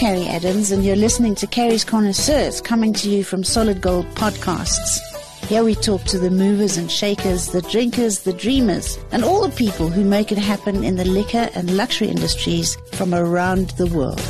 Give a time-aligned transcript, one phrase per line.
[0.00, 4.98] Carrie Adams, and you're listening to Carrie's Connoisseurs, coming to you from Solid Gold Podcasts.
[5.44, 9.54] Here we talk to the movers and shakers, the drinkers, the dreamers, and all the
[9.54, 14.22] people who make it happen in the liquor and luxury industries from around the world.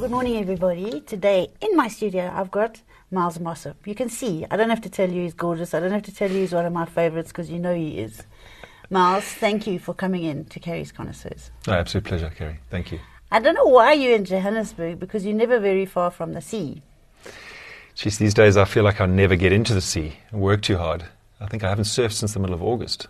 [0.00, 1.02] Good morning, everybody.
[1.02, 3.86] Today in my studio, I've got Miles Mossop.
[3.86, 5.74] You can see, I don't have to tell you he's gorgeous.
[5.74, 7.98] I don't have to tell you he's one of my favorites because you know he
[7.98, 8.22] is.
[8.90, 11.50] Miles, thank you for coming in to Carrie's Connoisseurs.
[11.66, 12.60] No, absolute pleasure, Carrie.
[12.70, 13.00] Thank you.
[13.30, 16.82] I don't know why you're in Johannesburg because you're never very far from the sea.
[17.96, 20.18] Geez, these days I feel like I never get into the sea.
[20.32, 21.04] I work too hard.
[21.40, 23.08] I think I haven't surfed since the middle of August.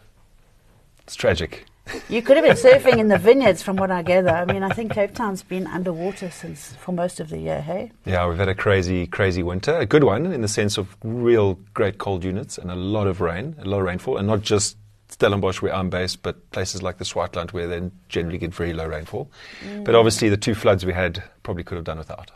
[1.01, 1.67] It's tragic.
[2.09, 4.31] You could have been surfing in the vineyards, from what I gather.
[4.31, 7.61] I mean, I think Cape Town's been underwater since for most of the year.
[7.61, 7.93] Hey?
[8.05, 9.77] Yeah, we've had a crazy, crazy winter.
[9.77, 13.21] A good one in the sense of real great cold units and a lot of
[13.21, 14.77] rain, a lot of rainfall, and not just
[15.19, 18.87] Stellenbosch, where I'm based, but places like the Swartland, where they generally get very low
[18.87, 19.31] rainfall.
[19.65, 19.85] Mm.
[19.85, 22.31] But obviously, the two floods we had probably could have done without.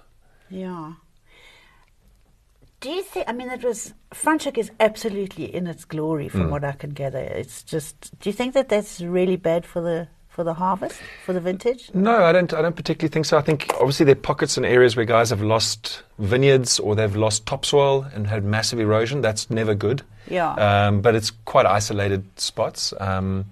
[0.49, 0.95] Yeah.
[2.81, 3.29] Do you think?
[3.29, 6.51] I mean, it was Franschhoek is absolutely in its glory, from mm.
[6.51, 7.19] what I can gather.
[7.19, 8.19] It's just.
[8.19, 10.09] Do you think that that's really bad for the
[10.41, 11.91] for the harvest for the vintage?
[11.93, 12.51] No, I don't.
[12.55, 13.37] I don't particularly think so.
[13.37, 17.15] I think obviously there are pockets and areas where guys have lost vineyards or they've
[17.15, 19.21] lost topsoil and had massive erosion.
[19.21, 20.03] That's never good.
[20.31, 20.53] Yeah.
[20.55, 22.95] Um, but it's quite isolated spots.
[22.99, 23.45] Um,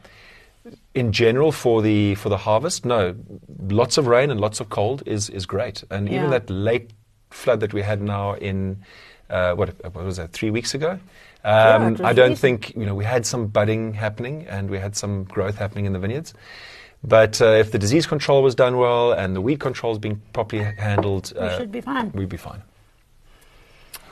[0.95, 3.15] in general, for the for the harvest, no,
[3.69, 5.85] lots of rain and lots of cold is is great.
[5.91, 6.17] And yeah.
[6.17, 6.91] even that late
[7.29, 8.79] flood that we had now in
[9.31, 10.99] uh, what, what, was that, three weeks ago?
[11.45, 14.97] Um, yeah, I don't think, you know, we had some budding happening and we had
[14.97, 16.35] some growth happening in the vineyards.
[17.05, 20.21] But uh, if the disease control was done well and the weed control is being
[20.33, 22.11] properly handled, we uh, should be fine.
[22.13, 22.63] We'd be fine.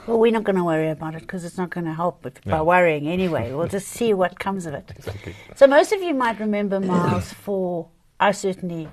[0.07, 2.31] Well, we're not going to worry about it because it's not going to help no.
[2.45, 3.51] by worrying anyway.
[3.57, 4.89] We'll just see what comes of it.
[4.95, 5.35] Exactly.
[5.55, 8.87] So most of you might remember Miles for, I certainly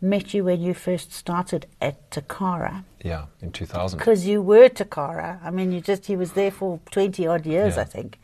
[0.00, 2.84] met you when you first started at Tokara.
[3.04, 3.98] Yeah, in 2000.
[3.98, 5.38] Because you were Tokara.
[5.44, 7.82] I mean, you just, he was there for 20 odd years, yeah.
[7.82, 8.18] I think.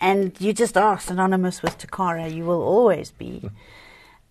[0.00, 2.32] And you just are synonymous with Tokara.
[2.32, 3.48] You will always be.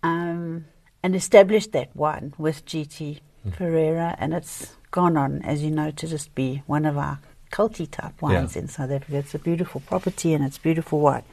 [0.02, 0.66] Um,
[1.02, 3.54] and established that one with GT mm.
[3.54, 4.16] Ferreira.
[4.18, 7.20] And it's gone on, as you know, to just be one of our
[7.52, 8.62] culty type wines yeah.
[8.62, 9.18] in South Africa.
[9.18, 11.24] It's a beautiful property and it's beautiful wine.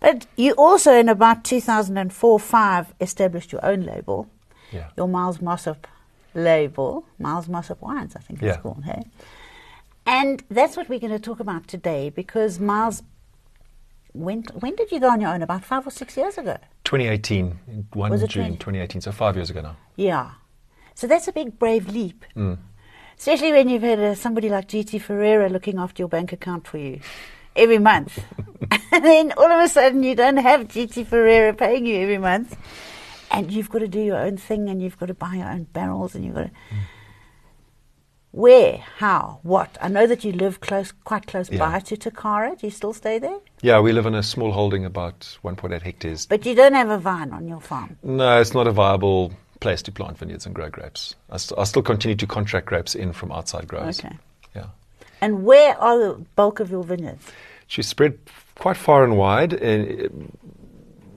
[0.00, 4.28] But you also, in about 2004 5, established your own label
[4.72, 4.88] yeah.
[4.96, 5.86] your Miles Mossop
[6.34, 8.50] label, Miles Mossop Wines, I think yeah.
[8.50, 9.02] it's called, hey?
[10.06, 13.02] And that's what we're going to talk about today because Miles,
[14.12, 15.42] when, when did you go on your own?
[15.42, 16.56] About five or six years ago?
[16.84, 18.56] 2018, 1 June 20?
[18.56, 19.76] 2018, so five years ago now.
[19.96, 20.32] Yeah.
[20.94, 22.24] So that's a big, brave leap.
[22.36, 22.58] Mm.
[23.18, 26.78] Especially when you've had uh, somebody like GT Ferreira looking after your bank account for
[26.78, 27.00] you
[27.54, 28.22] every month.
[28.92, 32.56] and then all of a sudden you don't have GT Ferreira paying you every month
[33.30, 35.64] and you've got to do your own thing and you've got to buy your own
[35.64, 36.48] barrels and you've got to.
[36.48, 36.78] Mm.
[38.32, 38.84] Where?
[38.98, 39.40] How?
[39.42, 39.76] What?
[39.80, 41.58] I know that you live close, quite close yeah.
[41.58, 42.58] by to Tokara.
[42.58, 43.38] Do you still stay there?
[43.60, 46.26] Yeah, we live in a small holding, about 1.8 hectares.
[46.26, 47.96] But you don't have a vine on your farm?
[48.02, 51.14] No, it's not a viable place to plant vineyards and grow grapes.
[51.28, 54.00] I, st- I still continue to contract grapes in from outside growers.
[54.00, 54.16] Okay.
[54.54, 54.66] Yeah.
[55.20, 57.26] And where are the bulk of your vineyards?
[57.66, 58.18] She's spread
[58.54, 60.08] quite far and wide uh,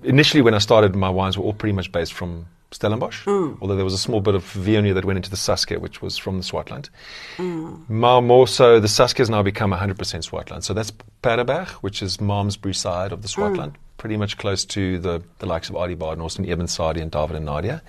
[0.04, 3.58] initially when I started, my wines were all pretty much based from Stellenbosch, mm.
[3.62, 6.18] although there was a small bit of Viognier that went into the Saskia, which was
[6.18, 6.90] from the Swartland.
[7.38, 7.90] Mm.
[7.90, 10.64] More, more so, the Saskia has now become 100% Swartland.
[10.64, 10.92] So that's
[11.22, 13.76] Paardeberg, which is Malmesbury side of the Swartland, mm.
[13.98, 17.46] pretty much close to the, the likes of Adi Badenhorst, Eben Sadie, and David and
[17.46, 17.82] Nadia.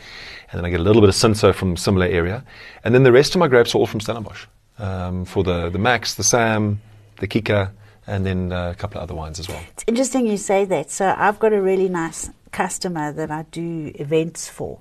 [0.50, 2.44] And then I get a little bit of Cinsault from similar area.
[2.84, 4.46] And then the rest of my grapes are all from Stellenbosch.
[4.76, 6.80] Um, for the, the Max, the Sam,
[7.18, 7.70] the Kika,
[8.06, 9.62] and then uh, a couple of other wines as well.
[9.70, 10.90] It's interesting you say that.
[10.90, 14.78] So I've got a really nice customer that I do events for.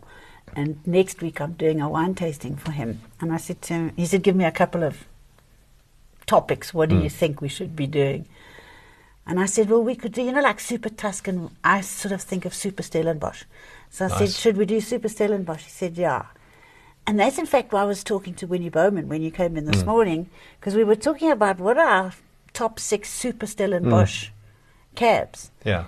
[0.56, 3.02] And next week I'm doing a wine tasting for him.
[3.20, 5.06] And I said to him, he said, give me a couple of
[6.28, 6.74] topics.
[6.74, 7.04] What do mm.
[7.04, 8.28] you think we should be doing?
[9.26, 11.50] And I said, well, we could do, you know, like Super Tuscan.
[11.64, 13.46] I sort of think of Super Stellenbosch.
[13.90, 14.18] So I nice.
[14.20, 15.64] said, should we do Super Stellenbosch?
[15.64, 16.26] He said, yeah.
[17.08, 19.66] And that's in fact why I was talking to Winnie Bowman when you came in
[19.66, 19.88] this mm.
[19.88, 20.30] morning,
[20.60, 22.14] because we were talking about what are
[22.54, 24.32] top six super Stellenbosch mm.
[24.96, 25.50] cabs.
[25.66, 25.86] Yeah.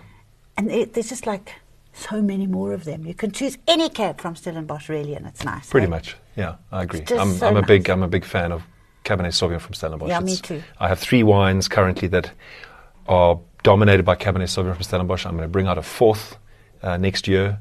[0.57, 1.55] And it, there's just like
[1.95, 3.06] so many more of them.
[3.06, 5.69] You can choose any cab from Stellenbosch, really, and it's nice.
[5.69, 5.89] Pretty eh?
[5.89, 7.01] much, yeah, I agree.
[7.12, 7.68] I'm, so I'm, a nice.
[7.68, 8.63] big, I'm a big fan of
[9.03, 10.09] Cabernet Sauvignon from Stellenbosch.
[10.09, 10.63] Yeah, it's, me too.
[10.80, 12.31] I have three wines currently that
[13.07, 15.25] are dominated by Cabernet Sauvignon from Stellenbosch.
[15.25, 16.38] I'm going to bring out a fourth
[16.83, 17.59] uh, next year,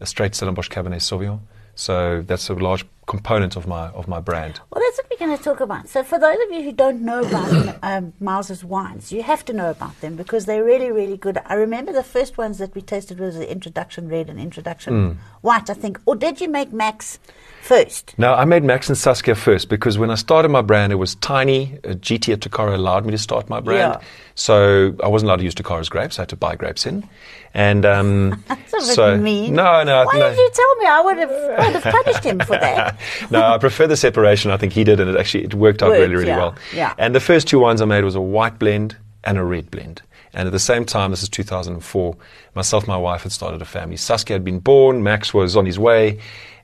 [0.00, 1.40] a straight Stellenbosch Cabernet Sauvignon.
[1.74, 4.60] So that's a large component of my of my brand.
[4.70, 5.88] Well, that's what we're going to talk about.
[5.88, 9.52] So, for those of you who don't know about um, Miles's wines, you have to
[9.52, 11.38] know about them because they're really, really good.
[11.46, 15.70] I remember the first ones that we tasted was the introduction red and introduction white,
[15.70, 16.00] I think.
[16.06, 17.18] Or did you make Max
[17.62, 18.14] first?
[18.18, 21.14] No, I made Max and Saskia first because when I started my brand, it was
[21.16, 21.78] tiny.
[21.84, 23.94] Uh, GT at Tokara allowed me to start my brand.
[23.94, 24.08] Yeah.
[24.34, 26.18] So I wasn't allowed to use Tokara's grapes.
[26.18, 27.08] I had to buy grapes in.
[27.54, 29.54] And um, That's a bit so, mean.
[29.54, 30.04] No, no.
[30.04, 30.30] Why no.
[30.30, 30.86] did you tell me?
[30.86, 32.95] I would have, I would have punished him for that.
[33.30, 34.50] no, I prefer the separation.
[34.50, 36.54] I think he did, and it actually it worked out really, really yeah, well.
[36.74, 36.94] yeah.
[36.98, 40.02] And the first two wines I made was a white blend and a red blend.
[40.34, 42.16] And at the same time, this is 2004,
[42.54, 43.96] myself and my wife had started a family.
[43.96, 46.20] Saskia had been born, Max was on his way,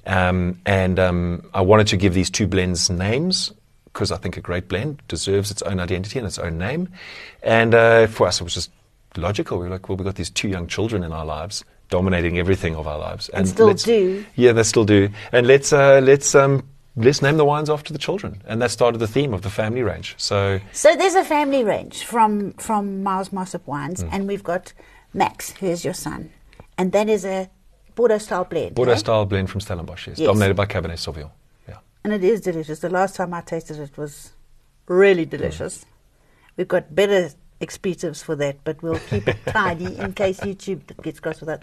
[0.06, 3.52] um, and um, I wanted to give these two blends names
[3.86, 6.88] because I think a great blend deserves its own identity and its own name.
[7.42, 8.70] And uh, for us, it was just
[9.16, 9.58] logical.
[9.58, 11.64] We were like, well, we've got these two young children in our lives,
[11.96, 14.24] dominating everything of our lives, And still do.
[14.44, 15.00] yeah, they still do.
[15.36, 16.54] And let's uh, let's um,
[17.06, 19.82] let's name the wines after the children, and that started the theme of the family
[19.82, 20.08] range.
[20.16, 20.38] So
[20.72, 22.32] So there's a family range from
[22.66, 24.12] from Miles Mossop wines, Hmm.
[24.12, 24.64] and we've got
[25.14, 26.20] Max, who is your son,
[26.78, 27.38] and that is a
[27.94, 28.74] Bordeaux style blend.
[28.74, 29.04] Bordeaux eh?
[29.06, 30.26] style blend from Stellenbosch, yes, Yes.
[30.30, 31.30] dominated by Cabernet Sauvignon.
[31.68, 32.78] Yeah, and it is delicious.
[32.80, 34.12] The last time I tasted it was
[35.02, 35.74] really delicious.
[36.56, 37.22] We've got better
[37.62, 41.62] expletives for that, but we'll keep it tidy in case YouTube gets cross with that.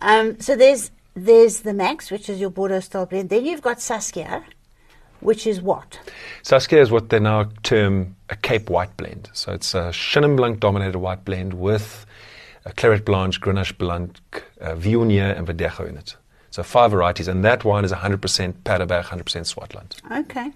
[0.00, 3.30] Um, so there's there's the Max, which is your Bordeaux style blend.
[3.30, 4.44] Then you've got Saskia,
[5.20, 5.98] which is what?
[6.42, 9.28] Saskia is what they now term a Cape White blend.
[9.32, 12.06] So it's a Chenin Blanc dominated white blend with
[12.64, 14.18] a Clairette Blanche, Grenache Blanc,
[14.60, 16.16] uh, Viognier, and Verdejo in it.
[16.50, 20.20] So five varieties, and that wine is 100% Paardeberg, 100% Swartland.
[20.20, 20.52] Okay.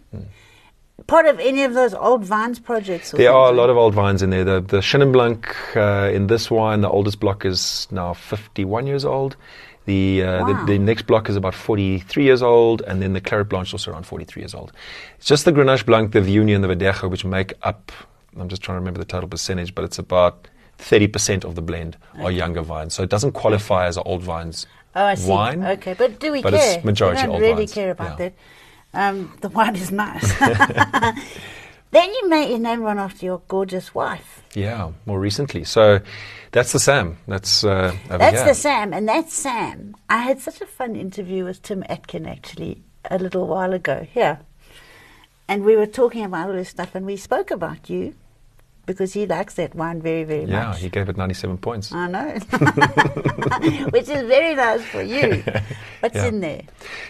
[1.07, 3.13] Part of any of those old vines projects?
[3.13, 4.45] or There are a lot of old vines in there.
[4.45, 9.05] The, the Chenin Blanc uh, in this wine, the oldest block is now 51 years
[9.05, 9.37] old.
[9.85, 10.65] The, uh, Wow.
[10.65, 13.75] the the next block is about 43 years old, and then the Clairette Blanche is
[13.75, 14.73] also around 43 years old.
[15.19, 17.91] It's just the Grenache Blanc, the Viognier, and the Verdejo which make up.
[18.39, 20.47] I'm just trying to remember the total percentage, but it's about
[20.79, 22.95] 30% of the blend are younger vines.
[22.95, 25.29] So it doesn't qualify as an old vines Oh, I see.
[25.31, 25.65] wine.
[25.65, 26.77] Okay, but do we but care?
[26.77, 27.73] it's majority we don't old really vines.
[27.75, 28.17] care about Yeah.
[28.29, 28.33] that.
[28.95, 30.39] Um, the wine is nice.
[31.91, 34.43] then you made you named run after your gorgeous wife.
[34.55, 35.65] Yeah, more recently.
[35.65, 36.01] So
[36.51, 37.17] that's the Sam.
[37.27, 38.47] That's uh, That's here.
[38.47, 39.97] the Sam, and that's Sam.
[40.09, 44.41] I had such a fun interview with Tim Atkin actually a little while ago here,
[45.49, 48.15] and we were talking about all this stuff, and we spoke about you
[48.87, 50.77] because he likes that wine very, very Yeah, much.
[50.79, 51.93] Yeah, he gave it 97 points.
[51.93, 52.29] I know,
[53.91, 55.43] which is very nice for you.
[56.01, 56.27] What's Yeah.
[56.27, 56.63] in there?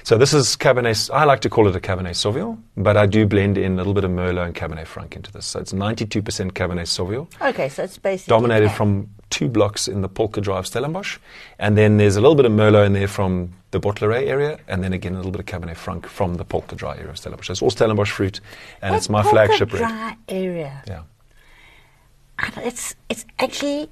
[0.03, 1.11] So this is Cabernet.
[1.13, 3.95] I like to call it a Cabernet Sauvignon, but I do blend in a little
[3.95, 5.47] bit of Merlot and Cabernet Franc into this.
[5.47, 8.77] So it's 92% Cabernet Sauvignon, Okay, so it's basically dominated Cab.
[8.77, 11.19] from two blocks in the Polkadraai Stellenbosch,
[11.59, 14.85] and then there's a little bit of Merlot in there from the Bottelary area, and
[14.85, 17.47] then again a little bit of Cabernet Franc from the Polkadraai area of Stellenbosch.
[17.47, 18.41] So it's all Stellenbosch fruit,
[18.83, 19.79] and That it's my Polka flagship red.
[19.79, 20.83] dry area.
[20.87, 21.03] Yeah.
[22.43, 23.89] I It's it's actually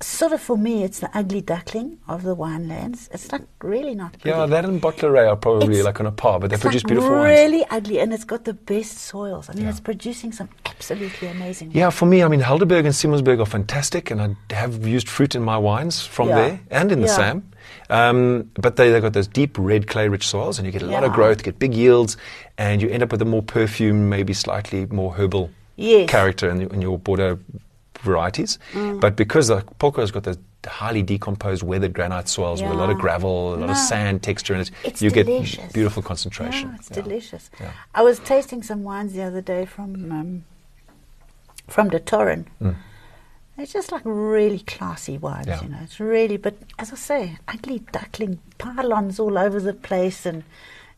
[0.00, 0.82] sort of for me.
[0.84, 3.08] It's the ugly duckling of the winelands.
[3.12, 4.12] It's like really not.
[4.20, 4.28] Pretty.
[4.36, 6.88] Yeah, that and Bottelary are probably It's- like on a par, but they produce like
[6.88, 7.24] beautiful wines.
[7.40, 9.48] really ugly, and it's got the best soils.
[9.48, 9.70] I mean, Yeah.
[9.70, 11.70] it's producing some absolutely amazing.
[11.72, 15.34] Yeah, for me, I mean, Helderberg and Simonsberg are fantastic, and I have used fruit
[15.34, 16.34] in my wines from Yeah.
[16.36, 17.16] there and in the Yeah.
[17.16, 17.42] SAM.
[17.88, 20.86] Um, but they, they've got those deep red clay rich soils, and you get a
[20.86, 22.16] lot of growth, get big yields,
[22.58, 26.08] and you end up with a more perfume, maybe slightly more herbal Yes.
[26.08, 27.38] character in, in your Bordeaux
[28.00, 28.58] varieties.
[28.72, 29.00] Mm.
[29.00, 32.90] But because the Polka has got the highly decomposed weathered granite soils with a lot
[32.90, 33.72] of gravel, a lot No.
[33.72, 35.56] of sand texture in it, It's you delicious.
[35.56, 36.70] get beautiful concentration.
[36.70, 37.02] Yeah, it's Yeah.
[37.02, 37.50] delicious.
[37.60, 37.70] Yeah.
[37.94, 40.44] I was tasting some wines the other day from um,
[41.68, 42.44] from the Torren.
[42.62, 42.76] Mm.
[43.56, 45.62] It's just like really classy wines, Yeah.
[45.62, 45.78] you know.
[45.82, 50.42] It's really, but as I say, ugly duckling pylons all over the place, and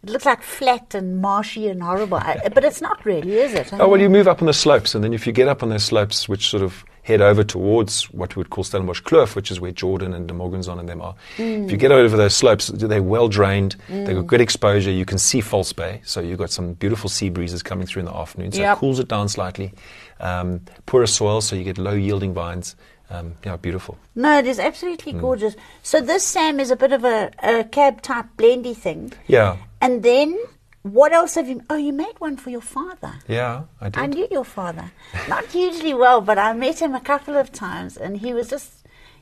[0.02, 2.18] it looks like flat and marshy and horrible.
[2.18, 3.72] I, but it's not really, is it?
[3.72, 5.62] I Oh, well, you move up on the slopes, and then if you get up
[5.62, 9.36] on those slopes, which sort of head over towards what we would call Stellenbosch Kloof,
[9.36, 11.14] which is where Jordan and De Morgenzon and them are.
[11.38, 15.16] If you get over those slopes, they're well drained, they've got good exposure, you can
[15.18, 18.50] see False Bay, so you've got some beautiful sea breezes coming through in the afternoon,
[18.50, 18.76] so Yep.
[18.76, 19.72] it cools it down slightly.
[20.18, 22.74] Um, poorer soil, so you get low yielding vines.
[23.10, 23.96] Um, yeah, beautiful.
[24.14, 25.20] No, it is absolutely Hmm.
[25.20, 25.54] gorgeous.
[25.82, 29.12] So this Sam is a bit of a, a cab type blendy thing.
[29.28, 30.36] Yeah, And then
[30.82, 31.62] what else have you?
[31.70, 33.14] Oh, you made one for your father.
[33.28, 34.02] yeah, I did.
[34.02, 34.90] I knew your father,
[35.28, 38.75] not hugely well, but I met him a couple of times, and he was just.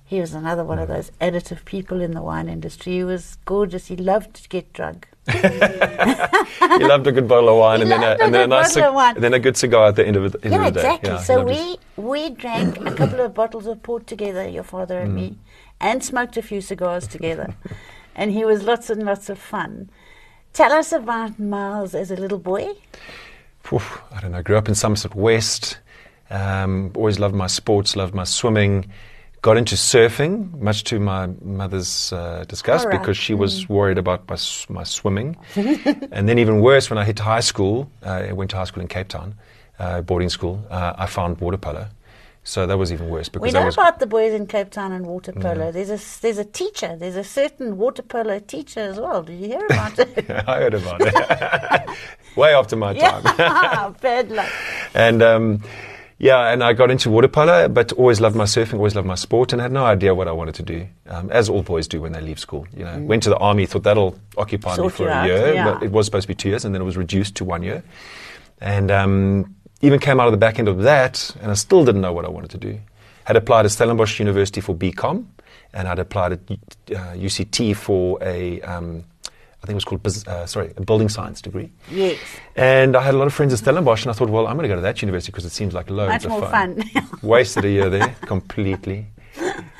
[0.06, 2.92] He was another one of those additive people in the wine industry.
[2.94, 3.86] He was gorgeous.
[3.86, 5.08] He loved to get drunk.
[5.32, 9.14] you loved a good bottle of wine He and then, a, and then nice wine.
[9.14, 10.86] and then a good cigar at the end of, it, end yeah, of the day.
[10.94, 11.10] exactly.
[11.10, 14.46] Yeah, he so loved his- we we drank a couple of bottles of port together,
[14.46, 15.14] your father and Mm.
[15.14, 15.38] me,
[15.80, 17.54] and smoked a few cigars together,
[18.14, 19.88] and he was lots and lots of fun.
[20.52, 22.68] Tell us about Miles as a little boy.
[23.72, 24.42] Oof, I don't know.
[24.42, 25.78] Grew up in Somerset West.
[26.30, 27.96] Um, always loved my sports.
[27.96, 28.90] Loved my swimming.
[29.44, 32.98] Got into surfing, much to my mother's uh, disgust, right.
[32.98, 34.38] because she was worried about my,
[34.70, 35.36] my swimming.
[35.54, 38.80] and then even worse, when I hit high school, uh, I went to high school
[38.80, 39.34] in Cape Town,
[39.78, 40.64] uh, boarding school.
[40.70, 41.88] Uh, I found water polo,
[42.42, 44.92] so that was even worse because We know was about the boys in Cape Town
[44.92, 45.70] and water polo.
[45.70, 46.96] There's a there's a teacher.
[46.96, 49.22] There's a certain water polo teacher as well.
[49.22, 50.30] Did you hear about it?
[50.48, 51.98] I heard about it.
[52.34, 53.22] Way after my time.
[53.38, 54.50] yeah, bad luck.
[54.94, 55.62] and um,
[56.18, 59.16] yeah, and I got into water polo, but always loved my surfing, always loved my
[59.16, 62.00] sport, and had no idea what I wanted to do, um, as all boys do
[62.00, 62.66] when they leave school.
[62.76, 65.64] You know, went to the army, thought that'll occupy me for a out, year, yeah.
[65.64, 67.62] but it was supposed to be two years, and then it was reduced to one
[67.62, 67.82] year,
[68.60, 72.00] and um, even came out of the back end of that, and I still didn't
[72.00, 72.80] know what I wanted to do.
[73.24, 75.26] Had applied at Stellenbosch University for BCom,
[75.72, 79.04] and I'd applied at uh, UCT for a um,
[79.64, 81.72] I think it was called, uh, sorry, a building science degree.
[81.90, 82.18] Yes.
[82.54, 84.64] And I had a lot of friends at Stellenbosch, and I thought, well, I'm going
[84.64, 86.82] to go to that university because it seems like loads Much of more fun.
[86.82, 87.08] fun.
[87.22, 89.06] Wasted a year there completely.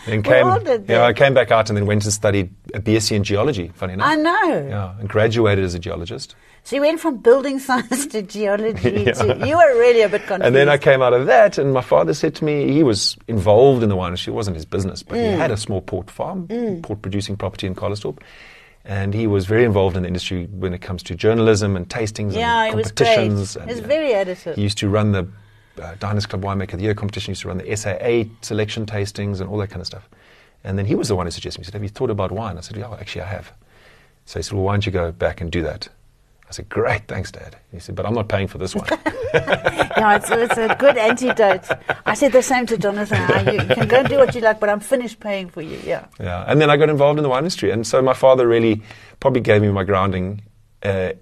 [0.07, 0.47] And came,
[0.88, 1.05] yeah.
[1.05, 3.71] I came back out and then went and studied a BSc in geology.
[3.75, 4.67] Funny enough, I know.
[4.69, 6.35] yeah, and graduated as a geologist.
[6.64, 8.91] So you went from building science to geology.
[9.05, 9.12] Yeah.
[9.12, 10.45] to, you were really a bit confused.
[10.47, 13.19] And then I came out of that, and my father said to me, he was
[13.29, 14.33] involved in the wine industry.
[14.33, 15.33] It wasn't his business, but Mm.
[15.35, 16.49] he had a small port farm,
[16.83, 18.19] port producing property in Calitzdorp.
[18.85, 22.35] And he was very involved in the industry when it comes to journalism and tastings
[22.35, 23.14] yeah, and it was great.
[23.17, 23.57] competitions.
[23.57, 24.57] It and, was know, very edited.
[24.57, 25.26] He used to run the
[25.81, 28.87] uh, Diners Club Winemaker of the Year competition, he used to run the SAA selection
[28.87, 30.09] tastings and all that kind of stuff.
[30.62, 32.33] And then he was the one who suggested me, he said, Have you thought about
[32.33, 32.57] wine?
[32.57, 33.53] I said, Yeah, actually, I have.
[34.25, 35.88] So he said, Well, why don't you go back and do that?
[36.49, 37.57] I said, Great, thanks, Dad.
[37.73, 38.87] He said, But I'm not paying for this one.
[39.35, 41.69] yeah, it's, it's a good antidote.
[42.07, 43.21] I said the same to Jonathan.
[43.53, 45.79] You can go and do what you like, but I'm finished paying for you.
[45.85, 46.07] Yeah.
[46.21, 46.45] yeah.
[46.47, 47.71] And then I got involved in the wine industry.
[47.71, 48.83] And so my father really
[49.21, 50.43] probably gave me my grounding
[50.83, 51.13] uh,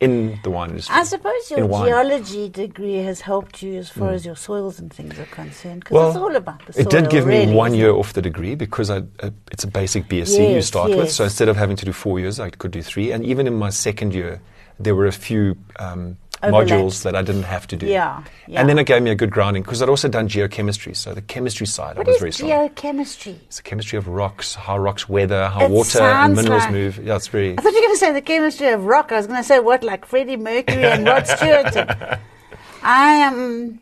[0.00, 0.94] in the wine industry.
[0.94, 1.60] I suppose your.
[1.60, 1.84] Mm.
[1.86, 5.94] geology degree has helped you as far as your soils and things are concerned, because
[5.94, 6.82] Well, it's all about the soil.
[6.82, 7.94] It did give really, me one year it?
[7.94, 11.12] off the degree because I, uh, it's a basic BSc you Yes, start with.
[11.12, 13.12] So instead of having to do four years, I could do three.
[13.12, 14.40] And even in my second year,
[14.84, 17.86] there were a few um, modules that I didn't have to do.
[17.86, 18.60] Yeah, yeah.
[18.60, 20.96] And then it gave me a good grounding because I'd also done geochemistry.
[20.96, 22.50] So the chemistry side What I was very strong.
[22.50, 23.36] geochemistry?
[23.46, 26.98] it's the chemistry of rocks, how rocks weather, how It water and minerals like- move.
[27.04, 27.52] Yeah, it's very.
[27.58, 29.12] I thought you were going to say the chemistry of rock.
[29.12, 31.76] I was going to say what, like Freddie Mercury and Rod Stewart.
[32.82, 33.78] I am.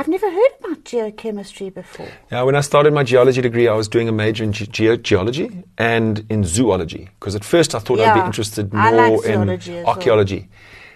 [0.00, 2.08] I've never heard about geochemistry before.
[2.32, 4.96] Yeah, when I started my geology degree, I was doing a major in ge- geo-
[4.96, 7.10] geology and in zoology.
[7.18, 10.48] Because at first I thought I'd be interested more like in archaeology.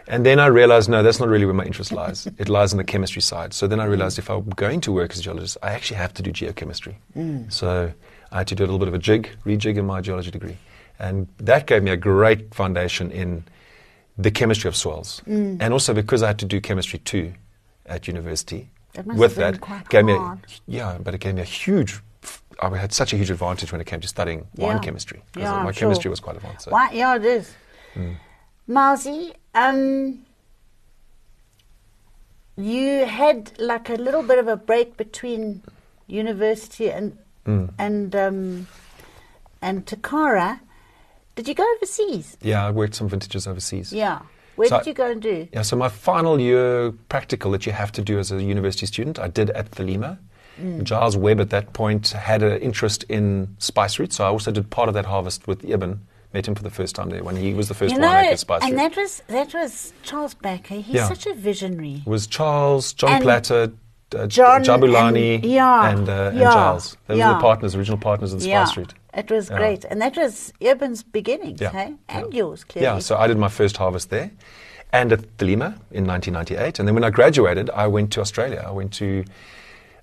[0.08, 2.26] And then I realized, no, that's not really where my interest lies.
[2.38, 3.52] it lies in the chemistry side.
[3.52, 6.14] So then I realized if I'm going to work as a geologist, I actually have
[6.14, 6.94] to do geochemistry.
[7.14, 7.52] Mm.
[7.52, 7.92] So
[8.32, 10.56] I had to do a little bit of a jig, rejig in my geology degree.
[10.98, 13.44] And that gave me a great foundation in
[14.16, 15.20] the chemistry of soils.
[15.26, 15.58] Mm.
[15.60, 17.34] And also because I had to do chemistry too
[17.84, 18.70] at university.
[19.04, 22.00] With that, gave me a, yeah, but it gave me a huge.
[22.62, 25.52] I had such a huge advantage when it came to studying wine chemistry because Yeah,
[25.52, 25.80] my I'm sure.
[25.80, 26.64] chemistry was quite advanced.
[26.66, 26.70] So.
[26.70, 26.90] Why?
[26.92, 27.52] Yeah, it is.
[27.94, 28.16] Mm.
[28.68, 30.24] Marzi, um,
[32.56, 35.62] you had like a little bit of a break between
[36.06, 37.74] university and Mm.
[37.78, 38.66] and um,
[39.60, 40.60] and Tokara.
[41.34, 42.36] Did you go overseas?
[42.40, 43.92] Yeah, I worked some vintages overseas.
[43.92, 44.20] Yeah.
[44.56, 45.48] Where So did you go and do?
[45.52, 49.18] Yeah, so my final year practical that you have to do as a university student,
[49.18, 50.18] I did at Thelema.
[50.60, 50.84] Mm.
[50.84, 54.70] Giles Webb at that point had an interest in Spice Route, so I also did
[54.70, 56.06] part of that harvest with Eben.
[56.32, 58.32] Met him for the first time there when he was the first you know, winemaker
[58.32, 58.78] at Spice and Root.
[58.78, 60.74] that was that was Charles Baker.
[60.74, 61.08] He's Yeah.
[61.08, 62.02] such a visionary.
[62.04, 63.72] It was Charles, John And Platter,
[64.16, 66.96] uh, John Jabulani, and- yeah, and, uh, and Giles.
[67.06, 68.94] Those were the partners, original partners yeah, Spice Route.
[69.16, 72.38] It was great, and that was Eben's beginnings, Yeah, hey, and yeah.
[72.38, 72.86] yours clearly.
[72.86, 74.30] Yeah, so I did my first harvest there
[74.92, 76.78] and at Thelema in 1998.
[76.78, 78.64] And then when I graduated, I went to Australia.
[78.66, 79.24] I went to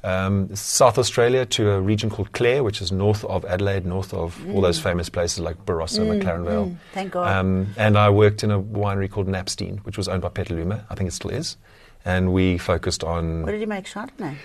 [0.04, 4.38] um, South Australia to a region called Clare, which is north of Adelaide, north of
[4.50, 6.66] all those famous places like Barossa, McLaren Vale.
[6.66, 7.32] mm, thank God.
[7.32, 10.86] Um, and I worked in a winery called Knappstein, which was owned by Petaluma.
[10.90, 11.58] I think it still is.
[12.04, 14.36] And we focused on What did you make Chardonnay?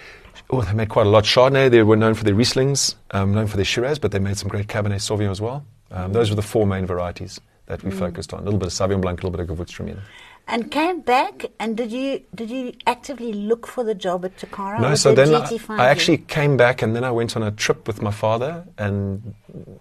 [0.51, 1.25] Oh, they made quite a lot.
[1.25, 4.37] Chardonnay, they were known for their Rieslings, um, known for their Shiraz, but they made
[4.37, 5.65] some great Cabernet Sauvignon as well.
[5.91, 8.41] Um, those were the four main varieties that we focused on.
[8.41, 10.01] A little bit of Sauvignon Blanc, a little bit of Gewürztraminer.
[10.49, 14.81] And came back, and did you did you actively look for the job at Tokara?
[14.81, 17.89] No, so then I, I actually came back and then I went on a trip
[17.89, 19.35] with my father and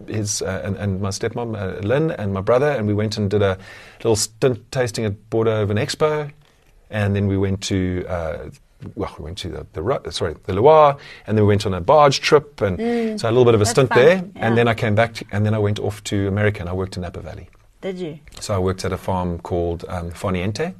[0.07, 3.29] his uh, and, and my stepmom, uh, Lynn, and my brother, and we went and
[3.29, 3.59] did a
[3.99, 6.31] little stint tasting at Bordeaux of an Expo,
[6.89, 8.03] and then we went to.
[8.07, 8.49] Uh,
[8.95, 9.65] well, we went to the,
[10.03, 13.31] the sorry the Loire, and then we went on a barge trip, and so a
[13.31, 13.67] little bit of a Mm.
[13.67, 14.45] Stint fun, there, yeah.
[14.47, 16.73] and then I came back, to, and then I went off to America, and I
[16.73, 17.49] worked in Napa Valley.
[17.81, 18.19] Did you?
[18.39, 20.73] So I worked at a farm called um, Far Niente,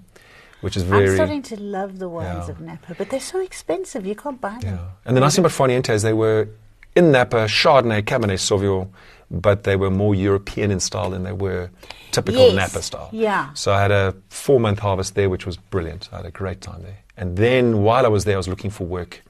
[0.61, 1.09] which is very.
[1.09, 2.51] I'm starting to love the wines Yeah.
[2.51, 4.05] of Napa, but they're so expensive.
[4.05, 4.75] You can't buy them.
[4.75, 4.79] Yeah.
[5.05, 6.47] And the nice thing about Far Niente is they were
[6.95, 8.87] in Napa, Chardonnay, Cabernet Sauvignon,
[9.29, 11.69] but they were more European in style than they were
[12.11, 12.55] typical Yes.
[12.55, 13.09] Napa style.
[13.11, 13.51] Yeah.
[13.53, 16.09] So I had a four month harvest there, which was brilliant.
[16.13, 16.99] I had a great time there.
[17.17, 19.21] And then while I was there, I was looking for work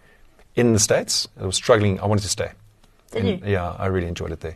[0.56, 1.28] in the States.
[1.40, 2.00] I was struggling.
[2.00, 2.52] I wanted to stay.
[3.12, 3.52] Did And, you?
[3.54, 4.56] Yeah, I really enjoyed it there.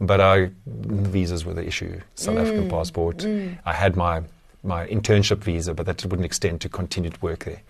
[0.00, 2.00] But I, visas were the issue.
[2.14, 2.40] South Mm.
[2.42, 3.24] African passport.
[3.64, 4.22] I had my,
[4.64, 7.60] my internship visa, but that wouldn't extend to continued work there.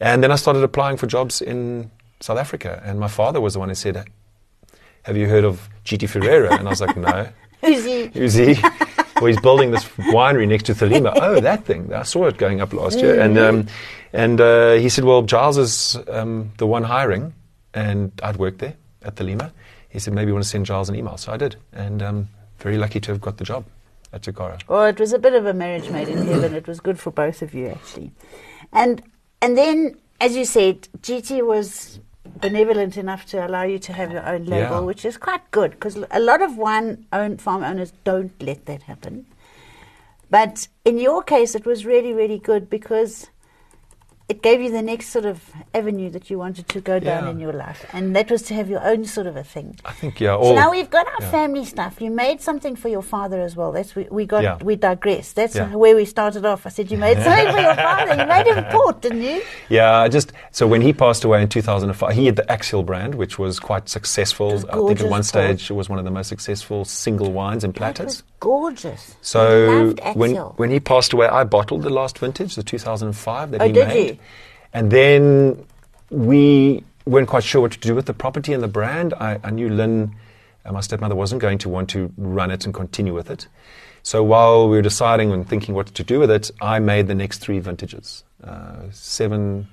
[0.00, 2.82] And then I started applying for jobs in South Africa.
[2.84, 4.04] And my father was the one who said,
[5.04, 6.56] Have you heard of GT Ferreira?
[6.58, 7.28] And I was like, No.
[7.64, 8.06] Who's he?
[8.14, 8.54] Who's he?
[9.16, 9.84] well, he's building this
[10.14, 11.12] winery next to Thelema.
[11.16, 11.92] oh, that thing.
[11.92, 13.18] I saw it going up last year.
[13.20, 13.66] And, um,
[14.18, 17.34] and uh, he said, well, Giles is um, the one hiring.
[17.74, 19.52] And I'd worked there at Thelema.
[19.88, 21.16] He said, maybe you want to send Giles an email.
[21.16, 21.56] So I did.
[21.72, 23.64] And um, very lucky to have got the job
[24.12, 24.60] at Tokara.
[24.68, 26.54] Well, it was a bit of a marriage made in heaven.
[26.54, 28.10] It was good for both of you, actually.
[28.72, 29.02] And
[29.40, 32.00] and then, as you said, GT was
[32.40, 34.80] benevolent enough to allow you to have your own label, Yeah.
[34.80, 38.82] which is quite good because a lot of wine own farm owners don't let that
[38.82, 39.26] happen.
[40.30, 43.28] But in your case, it was really, really good because
[44.28, 45.40] it gave you the next sort of
[45.74, 48.68] avenue that you wanted to go down in your life, and that was to have
[48.68, 49.76] your own sort of a thing.
[49.86, 50.36] I think, yeah.
[50.40, 51.30] So now we've got our yeah.
[51.30, 52.00] family stuff.
[52.00, 53.72] You made something for your father as well.
[53.72, 54.42] That's we, we got.
[54.42, 54.58] Yeah.
[54.62, 55.32] We digress.
[55.32, 55.74] That's Yeah.
[55.74, 56.66] where we started off.
[56.66, 58.14] I said you made something for your father.
[58.20, 59.42] You made him port, didn't you?
[59.70, 62.82] Yeah, I just so when he passed away in 2005, he had the Axe Hill
[62.82, 64.52] brand, which was quite successful.
[64.52, 65.24] was I think at one port.
[65.24, 68.22] stage it was one of the most successful single wines and platters.
[68.48, 69.14] Gorgeous.
[69.20, 73.66] So when when he passed away, I bottled the last vintage, the 2005 that Oh,
[73.66, 74.18] he did made, you?
[74.72, 75.66] and then
[76.10, 79.12] we weren't quite sure what to do with the property and the brand.
[79.14, 80.14] I, I knew Lynn,
[80.64, 83.46] uh, my stepmother, wasn't going to want to run it and continue with it.
[84.02, 87.14] So while we were deciding and thinking what to do with it, I made the
[87.14, 89.68] next three vintages, uh, seven,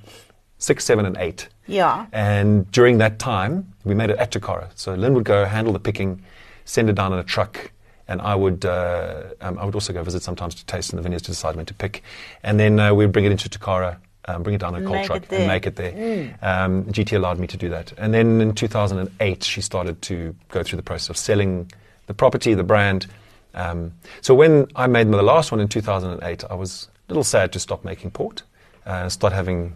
[0.58, 1.48] six, seven, and eight.
[1.67, 2.08] yeah.
[2.12, 4.67] And during that time, we made it at Tokara.
[4.75, 6.22] So Lynn would go handle the picking,
[6.66, 7.72] send it down in a truck,
[8.07, 11.03] and I would uh, um, I would also go visit sometimes to taste in the
[11.03, 12.03] vineyards to decide when to pick,
[12.44, 13.98] and then uh, we'd bring it into Tokara.
[14.27, 16.35] Um, bring it down in a cold truck and make it there.
[16.41, 17.94] Um, GT allowed me to do that.
[17.96, 21.72] And then in 2008, she started to go through the process of selling
[22.07, 23.05] the property, the brand.
[23.53, 27.51] Um, so when I made the last one in 2008, I was a little sad
[27.53, 28.41] to stop making port,
[28.87, 29.75] uh, start having,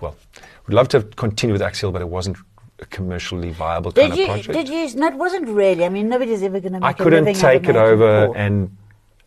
[0.00, 0.16] well,
[0.66, 2.38] we'd love to continue with Axe Hill, but it wasn't
[2.86, 4.24] commercially viable Did kind you?
[4.24, 4.52] of project.
[4.54, 4.96] Did you?
[5.00, 5.84] No, it wasn't really.
[5.84, 8.26] I mean, nobody's ever going to make I couldn't living out of take it over,
[8.26, 8.38] port.
[8.38, 8.76] and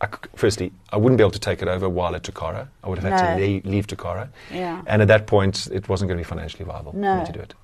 [0.00, 2.68] I firstly, I wouldn't be able to take it over while at Tokara.
[2.82, 3.34] I would have had No.
[3.38, 4.82] to leave, leave Tokara, Yeah.
[4.86, 7.20] and at that point, it wasn't going to be financially viable for No.
[7.20, 7.54] me to do it.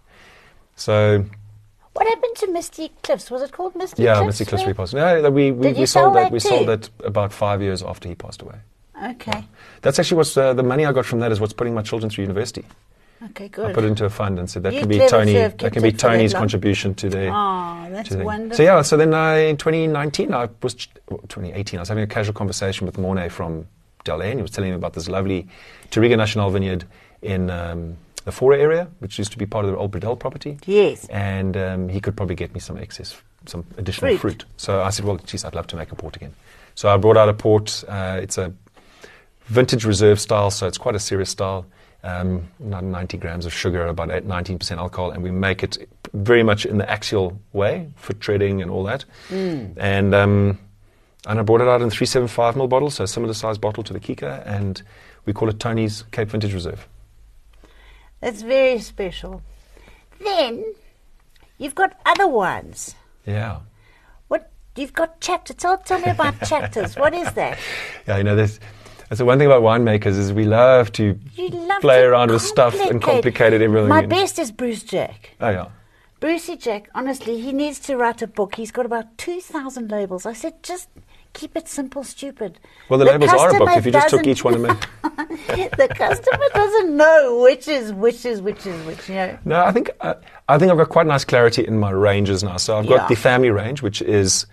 [0.76, 1.24] So
[1.92, 3.30] What happened to Misty Cliffs?
[3.30, 4.06] Was it called Misty Cliffs?
[4.06, 4.40] yeah, Cliffs?
[4.40, 4.48] Mr.
[4.48, 4.94] Cliffs Where- repassed.
[4.94, 6.22] No, we we, we sold that.
[6.24, 8.56] that We sold that about five years after he passed away.
[9.12, 9.44] Okay.
[9.82, 12.10] That's actually what's uh, the money I got from that is what's putting my children
[12.10, 12.64] through university.
[13.22, 13.46] Okay.
[13.46, 15.34] I put it into a fund and said that You can be Tony.
[15.34, 17.28] That can be it for that Tony's contribution to the.
[17.28, 18.56] Oh, that's the wonderful.
[18.56, 21.78] So yeah, so then I, in 2019, I was 2018.
[21.78, 23.66] I was having a casual conversation with Mornay from
[24.04, 24.36] Delaire.
[24.36, 25.48] He was telling me about this lovely
[25.90, 26.84] Touriga Nacional Vineyard
[27.20, 30.58] in um, the Faure area, which used to be part of the old Bredell property.
[30.64, 31.06] Yes.
[31.08, 34.20] And um, he could probably get me some excess, some additional Fruit.
[34.20, 34.44] fruit.
[34.56, 36.34] So I said, well, geez, I'd love to make a port again.
[36.74, 37.84] So I brought out a port.
[37.86, 38.52] Uh, it's a
[39.44, 41.66] vintage reserve style, so it's quite a serious style.
[42.02, 45.76] Um, not 90 grams of sugar, about 19% alcohol, and we make it
[46.14, 49.04] very much in the Axe Hill way for treading and all that.
[49.30, 50.58] And um,
[51.26, 53.92] and I brought it out in 375 ml bottles, so a similar size bottle to
[53.92, 54.82] the Kika, and
[55.26, 56.88] we call it Tony's Cape Vintage Reserve.
[58.20, 59.42] That's very special.
[60.22, 60.64] Then
[61.58, 62.94] you've got other wines.
[63.26, 63.60] Yeah.
[64.28, 65.52] What you've got chapter.
[65.52, 66.96] Tell tell me about chapters.
[66.96, 67.58] What is that?
[68.06, 68.58] Yeah, you know, there's,
[69.10, 72.42] that's the one thing about winemakers is we love to love play to around with
[72.42, 73.88] stuff and complicate it everything.
[73.88, 75.30] My best is Bruce Jack.
[75.40, 75.68] Oh yeah.
[76.20, 78.54] Brucey Jack, honestly, he needs to write a book.
[78.54, 80.26] He's got about 2,000 labels.
[80.26, 80.90] I said, just
[81.32, 82.60] keep it simple, stupid.
[82.90, 83.70] Well, the, labels are a book.
[83.70, 84.76] If you just took each one and made.
[85.02, 89.38] the customer doesn't know which is which is which is which, you know.
[89.44, 90.14] No, I think uh,
[90.48, 92.58] I think I've got quite nice clarity in my ranges now.
[92.58, 93.08] So I've got Yeah.
[93.08, 94.46] the family range, which is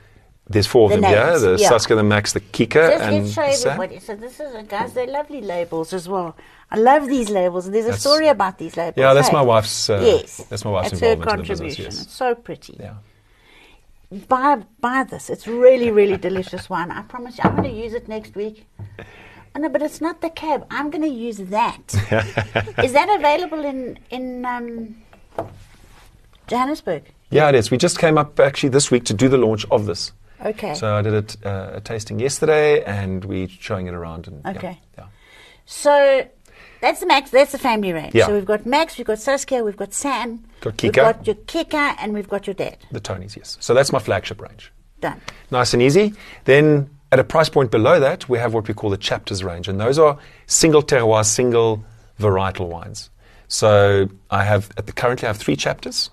[0.49, 1.69] there's four of The them here: names, the yeah.
[1.69, 3.71] Saskia, the Max, the Kika, Just and let's show the Sam.
[3.73, 3.99] everybody.
[3.99, 6.35] So this is, a guys, they're lovely labels as well.
[6.71, 7.65] I love these labels.
[7.65, 8.95] and There's a story about these labels.
[8.97, 9.33] Yeah, that's hey?
[9.33, 9.89] my wife's.
[9.89, 10.37] Uh, yes.
[10.49, 11.33] that's my wife's her in the business.
[11.35, 11.85] contribution.
[11.85, 12.03] Yes.
[12.03, 12.77] It's so pretty.
[12.79, 12.95] Yeah.
[14.27, 15.29] Buy, buy this.
[15.29, 16.91] It's really, really delicious wine.
[16.91, 18.65] I promise you, I'm going to use it next week.
[19.55, 20.65] Oh, no, but it's not the cab.
[20.71, 21.83] I'm going to use that.
[22.83, 24.95] is that available in in um,
[26.47, 27.03] Johannesburg?
[27.31, 27.71] Yeah, it is.
[27.71, 30.13] We just came up actually this week to do the launch of this.
[30.45, 30.73] Okay.
[30.75, 34.27] So I did a, uh, a tasting yesterday, and we're showing it around.
[34.27, 34.79] And, Okay.
[34.97, 35.05] Yeah.
[35.65, 36.27] So
[36.81, 37.31] that's the Max.
[37.31, 38.13] That's the family range.
[38.15, 38.27] Yeah.
[38.27, 41.35] So we've got Max, we've got Saskia, we've got Sam, Got Kika, we've got your
[41.35, 42.77] Kika, and we've got your dad.
[42.91, 43.57] The Tonys, yes.
[43.59, 44.71] So that's my flagship range.
[45.01, 45.19] Done.
[45.51, 46.13] Nice and easy.
[46.45, 49.67] Then at a price point below that, we have what we call the chapters range,
[49.67, 51.83] and those are single terroir, single
[52.19, 53.09] varietal wines.
[53.47, 56.09] So I have at the currently I have three chapters,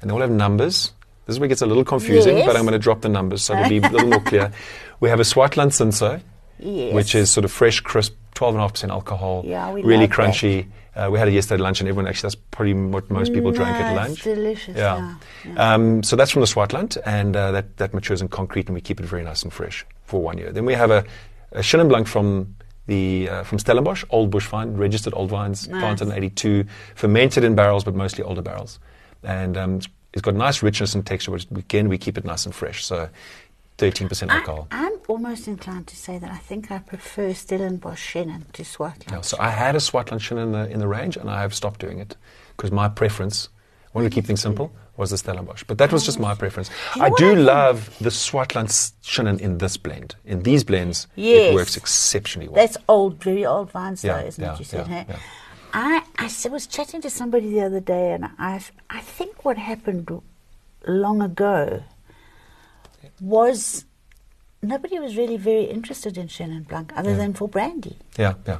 [0.00, 0.92] and they all have numbers.
[1.28, 2.46] This is where it gets a little confusing, Yes.
[2.46, 4.50] but I'm going to drop the numbers so it'll be a little more clear.
[4.98, 6.22] We have a Swartland Cinsault,
[6.58, 6.94] Yes.
[6.94, 10.68] which is sort of fresh, crisp, 12.5% alcohol, Yeah, really crunchy.
[10.96, 13.50] Uh, we had it yesterday at lunch, and everyone actually that's probably what most people
[13.52, 14.22] drank at lunch.
[14.22, 14.74] Delicious.
[14.74, 15.16] Yeah.
[15.44, 15.74] Yeah.
[15.74, 18.80] Um, so that's from the Swartland, and uh, that, that matures in concrete, and we
[18.80, 20.50] keep it very nice and fresh for one year.
[20.50, 21.04] Then we have a,
[21.52, 25.78] a Chenin Blanc from the uh, from Stellenbosch, old bush vine, registered old vines, Nice.
[25.80, 26.64] planted in '82,
[26.94, 28.80] fermented in barrels, but mostly older barrels,
[29.22, 29.80] and um,
[30.12, 31.30] it's got nice richness and texture.
[31.30, 32.84] But again, we keep it nice and fresh.
[32.84, 33.08] So,
[33.78, 34.66] 13% alcohol.
[34.72, 39.12] I'm almost inclined to say that I think I prefer Stellenbosch Chenin to Swartland.
[39.12, 41.54] Yeah, so I had a Swartland Chenin in the in the range, and I have
[41.54, 42.16] stopped doing it
[42.56, 43.48] because my preference,
[43.86, 45.62] I wanted to keep things simple, was the Stellenbosch.
[45.62, 46.70] But that was just my preference.
[46.96, 50.16] You I do I love the Swartland s- Chenin in this blend.
[50.24, 51.52] In these blends, Yes.
[51.52, 52.56] it works exceptionally well.
[52.56, 54.58] That's old, very old vines, Yeah, though, isn't yeah, it?
[54.58, 55.16] You said, yeah, hey?
[55.74, 56.02] Yeah.
[56.18, 60.10] I, I was chatting to somebody the other day, and I, I think what happened
[60.86, 61.82] long ago
[63.20, 63.84] was
[64.62, 67.16] nobody was really very interested in Chenin Blanc other Yeah.
[67.16, 67.96] than for brandy.
[68.16, 68.58] yeah, yeah.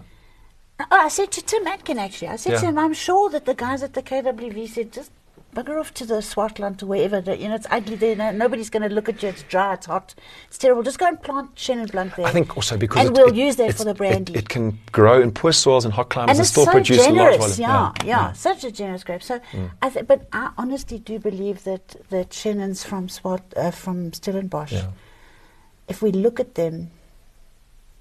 [0.80, 3.54] Oh, I said to Tim Atkin actually, I said to him, I'm sure that the
[3.54, 5.10] guys at the KWV said, just
[5.54, 7.20] bugger off to the Swartland or wherever.
[7.20, 8.14] that- You know, it's ugly there.
[8.14, 9.30] No, nobody's going to look at you.
[9.30, 9.74] It's dry.
[9.74, 10.14] It's hot.
[10.46, 10.82] It's terrible.
[10.82, 12.26] Just go and plant Chenin Blanc there.
[12.26, 14.34] I think also because and it- we'll it- use that for the it- brandy.
[14.34, 17.10] It, can grow in poor soils and hot climates and and, still so produce a
[17.10, 17.70] large generous, volume.
[17.70, 19.22] yeah, yeah, such a generous grape.
[19.22, 19.70] So, Mm.
[19.82, 24.72] I th- but I honestly do believe that that Chenins from Swart, uh, from Stellenbosch,
[24.72, 24.88] Yeah.
[25.88, 26.90] if we look at them,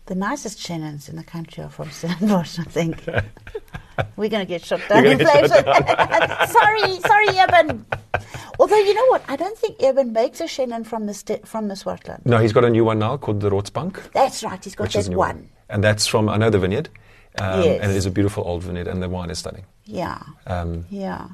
[0.08, 2.60] the nicest Chenins in the country are from Stellenbosch.
[2.60, 3.04] I think
[4.16, 5.50] we're going to get shot down in flames.
[6.52, 7.86] sorry, sorry, Eben.
[8.60, 11.68] Although you know what, I don't think Eben makes a Chenin from the st- from
[11.68, 12.26] the Swartland.
[12.26, 14.12] No, he's got a new one now called the Rotsbank.
[14.14, 14.64] That's right.
[14.64, 15.50] He's got which is that a one.
[15.70, 16.90] And that's from, another vineyard.
[17.40, 17.82] Um, Yes.
[17.82, 19.66] And it is a beautiful old vineyard, and the wine is stunning.
[19.86, 21.28] Yeah, Um, yeah.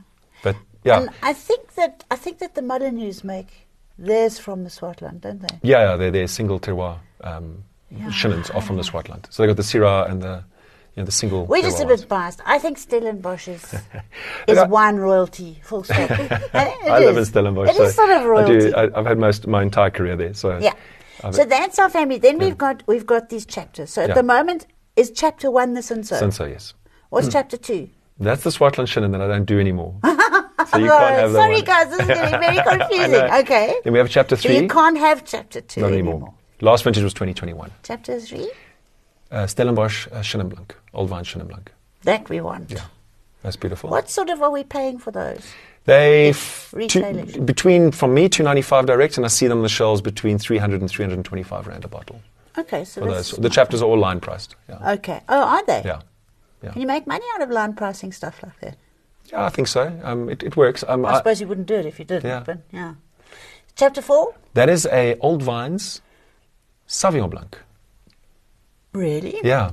[0.43, 4.69] but yeah, And I think that I think that the Mullineux make theirs from the
[4.69, 5.59] Swartland, don't they?
[5.61, 7.63] yeah, yeah, they're, they're single terroir um,
[7.95, 8.07] Yeah.
[8.07, 9.25] Chenins off from the Swartland.
[9.29, 10.43] So they got the Syrah and the,
[10.95, 11.45] you know, the single.
[11.45, 12.41] We're just a bit biased.
[12.45, 13.63] I think Stellenbosch is,
[14.47, 16.09] is I- wine royalty, full stop.
[16.53, 17.29] I live in is.
[17.29, 17.69] Stellenbosch.
[17.69, 18.73] It is so sort of royalty.
[18.73, 20.33] I I've had most my entire career there.
[20.33, 20.73] So yeah.
[21.23, 22.17] I've- So that's our family.
[22.17, 22.45] Then Yeah.
[22.45, 23.91] we've got we've got these chapters.
[23.91, 24.15] So at Yeah.
[24.15, 26.19] the moment is chapter one the Cinsault.
[26.21, 26.73] Cinsault, yes.
[27.09, 27.33] What's hmm.
[27.33, 27.89] chapter two?
[28.19, 29.95] That's the Swartland Chenin that I don't do anymore.
[30.03, 31.63] so you can't have that sorry one.
[31.63, 33.23] guys, this is getting very confusing.
[33.41, 33.75] okay.
[33.83, 34.59] Then we have chapter So three.
[34.59, 36.33] you can't have chapter two Not anymore.
[36.63, 37.71] Last vintage was 2021.
[37.83, 38.49] Chapter three?
[39.29, 41.69] Uh, Stellenbosch uh, Chenin Blanc, old vine Chenin Blanc.
[42.03, 42.71] That we want.
[42.71, 42.85] Yeah,
[43.41, 43.89] that's beautiful.
[43.89, 45.45] What sort of are we paying for those?
[45.83, 49.99] They f- two, between from me 295 direct, and I see them on the shelves
[50.01, 52.21] between 300 and 325 rand a bottle.
[52.57, 54.55] Okay, so those, the chapters are all line priced.
[54.69, 55.19] Yeah, Okay.
[55.27, 55.81] Oh, are they?
[55.83, 55.99] yeah,
[56.63, 56.71] yeah.
[56.71, 58.77] Can you make money out of line pricing stuff like that?
[59.25, 59.99] Yeah, I think so.
[60.03, 60.85] Um, it, it works.
[60.87, 62.43] Um, I, I- suppose you wouldn't do it if you didn't, Yeah.
[62.45, 62.93] but yeah.
[63.75, 64.35] Chapter four?
[64.53, 65.99] that is a old vines
[66.87, 67.57] Sauvignon Blanc.
[68.93, 69.35] Really?
[69.43, 69.71] Yeah,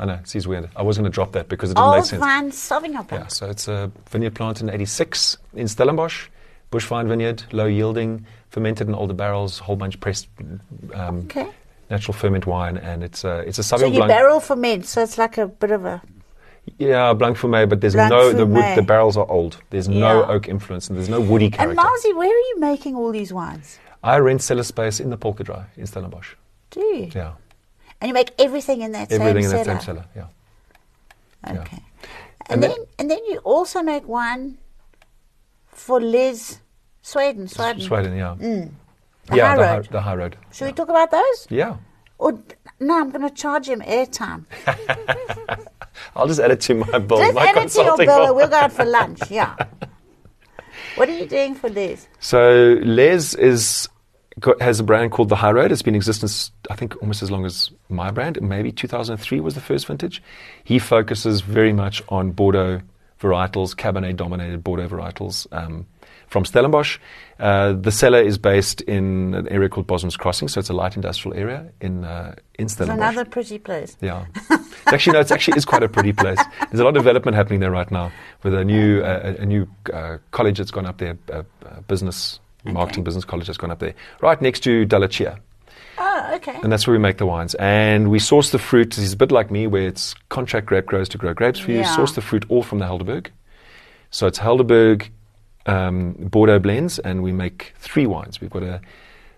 [0.00, 0.14] I know.
[0.14, 0.68] It seems weird.
[0.74, 2.20] I was going to drop that because it didn't make Old sense.
[2.20, 3.24] vine Sauvignon Blanc.
[3.24, 6.28] Yeah, so it's a vineyard planted in 86 in Stellenbosch,
[6.72, 10.28] Bushvine vineyard, low yielding, fermented in older barrels, whole bunch pressed
[10.94, 11.46] um, Okay.
[11.90, 14.08] natural ferment wine, and it's a, it's a So Sauvignon you Blanc.
[14.10, 16.02] barrel ferment, so it's like a bit of a.
[16.78, 19.58] Yeah, Blanc Fumé, but there's Blanc no, the wood, the barrels are old.
[19.70, 21.78] There's no oak influence, and there's no woody character.
[21.78, 21.88] And.
[21.88, 23.78] Marzi, where are you making all these wines?
[24.02, 26.34] I rent cellar space in the Polkadraai in Stellenbosch.
[26.70, 27.10] Do you?
[27.14, 27.32] Yeah,
[28.00, 29.60] And you make everything in that everything same cellar?
[29.60, 30.04] Everything in that same cellar.
[30.16, 30.26] Yeah.
[31.54, 31.60] yeah.
[31.62, 31.82] Okay.
[32.48, 34.58] And And, then- and then you also make one
[35.68, 36.60] for Les
[37.02, 37.48] Sweidan.
[37.48, 37.80] Sweidan.
[37.88, 38.34] Sweidan, yeah.
[38.38, 38.70] Mm.
[39.26, 39.86] The yeah, high the, road.
[39.86, 40.36] High, the high road.
[40.52, 41.46] Should we talk about those?
[41.50, 41.76] Yeah.
[42.18, 42.38] Or
[42.80, 44.44] no, I'm going to charge him airtime.
[46.16, 47.18] I'll just add it to my bill.
[47.18, 48.34] Just my add it to your bill.
[48.34, 49.20] We'll go out for lunch.
[49.30, 49.54] Yeah.
[50.96, 52.08] what are you doing for Les?
[52.20, 53.88] So Les is
[54.60, 55.72] has a brand called the High Road.
[55.72, 58.40] It's been in existence, I think, almost as long as my brand.
[58.42, 60.22] Maybe 2003 was the first vintage.
[60.62, 62.82] He focuses very much on Bordeaux
[63.20, 65.86] varietals, Cabernet-dominated Bordeaux varietals um,
[66.26, 66.98] from Stellenbosch.
[67.38, 70.96] Uh, the cellar is based in an area called Bosman's Crossing, so it's a light
[70.96, 73.96] industrial area in uh, in It's another pretty place.
[74.02, 74.26] Yeah.
[74.86, 76.38] Actually, no, it's actually is quite a pretty place.
[76.70, 78.12] There's a lot of development happening there right now
[78.44, 81.42] with a new, uh, a a new uh, college that's gone up there, uh,
[82.66, 85.38] business marketing business college that's gone up there, right next to Dalachia.
[85.98, 86.58] Oh, okay.
[86.62, 87.54] And that's where we make the wines.
[87.54, 88.98] And we source the fruit.
[88.98, 91.78] It's a bit like me, where it's contract grape growers to grow grapes for you.
[91.78, 91.96] Yeah.
[91.96, 93.28] Source the fruit all from the Helderberg.
[94.10, 95.08] So it's Helderberg
[95.66, 98.40] um, Bordeaux blends, and we make three wines.
[98.40, 98.80] We've got a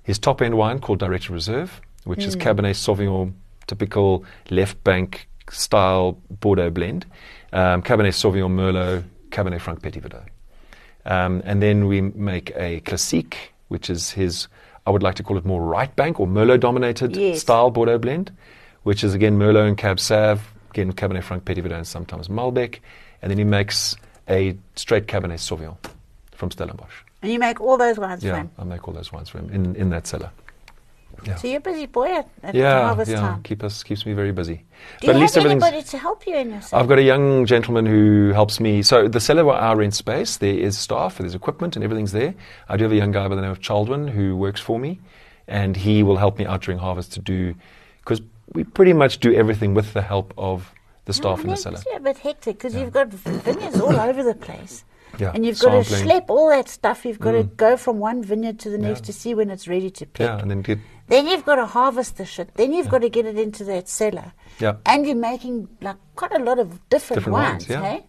[0.03, 3.35] his top end wine called Director Reserve, which is Cabernet Sauvignon,
[3.67, 7.07] typical left bank style Bordeaux blend.
[7.53, 10.27] Um, Cabernet Sauvignon Merlot, Cabernet Franc Petit Verdot.
[11.09, 13.37] Um, and then we make a Classique,
[13.69, 14.47] which is his,
[14.87, 17.41] I would like to call it more right bank or Merlot dominated Yes.
[17.41, 18.31] style Bordeaux blend,
[18.83, 20.41] which is again Merlot and Cab Sav,
[20.71, 22.79] again Cabernet Franc Petit Verdot and sometimes Malbec.
[23.23, 23.97] And then he makes
[24.29, 25.77] a straight Cabernet Sauvignon
[26.33, 27.03] from Stellenbosch.
[27.23, 28.51] And you make all those wines for Yeah, him.
[28.59, 30.31] I make all those wines for him in, in that cellar.
[31.25, 31.35] Yeah.
[31.35, 33.43] So you're a busy boy at, at yeah, harvest yeah, time.
[33.43, 34.65] keep us keeps me very busy.
[35.01, 36.81] Do but at you least have anybody to help you in cellar?
[36.83, 38.83] I've got a young gentleman who helps me.
[38.83, 42.35] So the cellar where I rent space, there is staff, there's equipment, and everything's there.
[42.69, 45.01] I do have a young guy by the name of Chaldwin who works for me,
[45.49, 47.55] and he will help me out during harvest to do
[47.99, 50.73] because we pretty much do everything with the help of
[51.07, 51.79] the staff Oh, in the cellar.
[51.79, 54.85] It's a bit hectic because you've got vineyards all over the place.
[55.19, 57.05] Yeah, And you've got to schlep all that stuff.
[57.05, 57.57] You've got to Mm.
[57.57, 59.07] go from one vineyard to the next Yeah.
[59.07, 60.27] to see when it's ready to pick.
[60.27, 62.55] Yeah, and then get Then you've got to harvest the shit.
[62.55, 64.33] Then you've got to get it into that cellar.
[64.61, 64.75] yeah.
[64.85, 67.83] And you're making like quite a lot of different, Different wines, wines, yeah.
[67.91, 68.07] hey?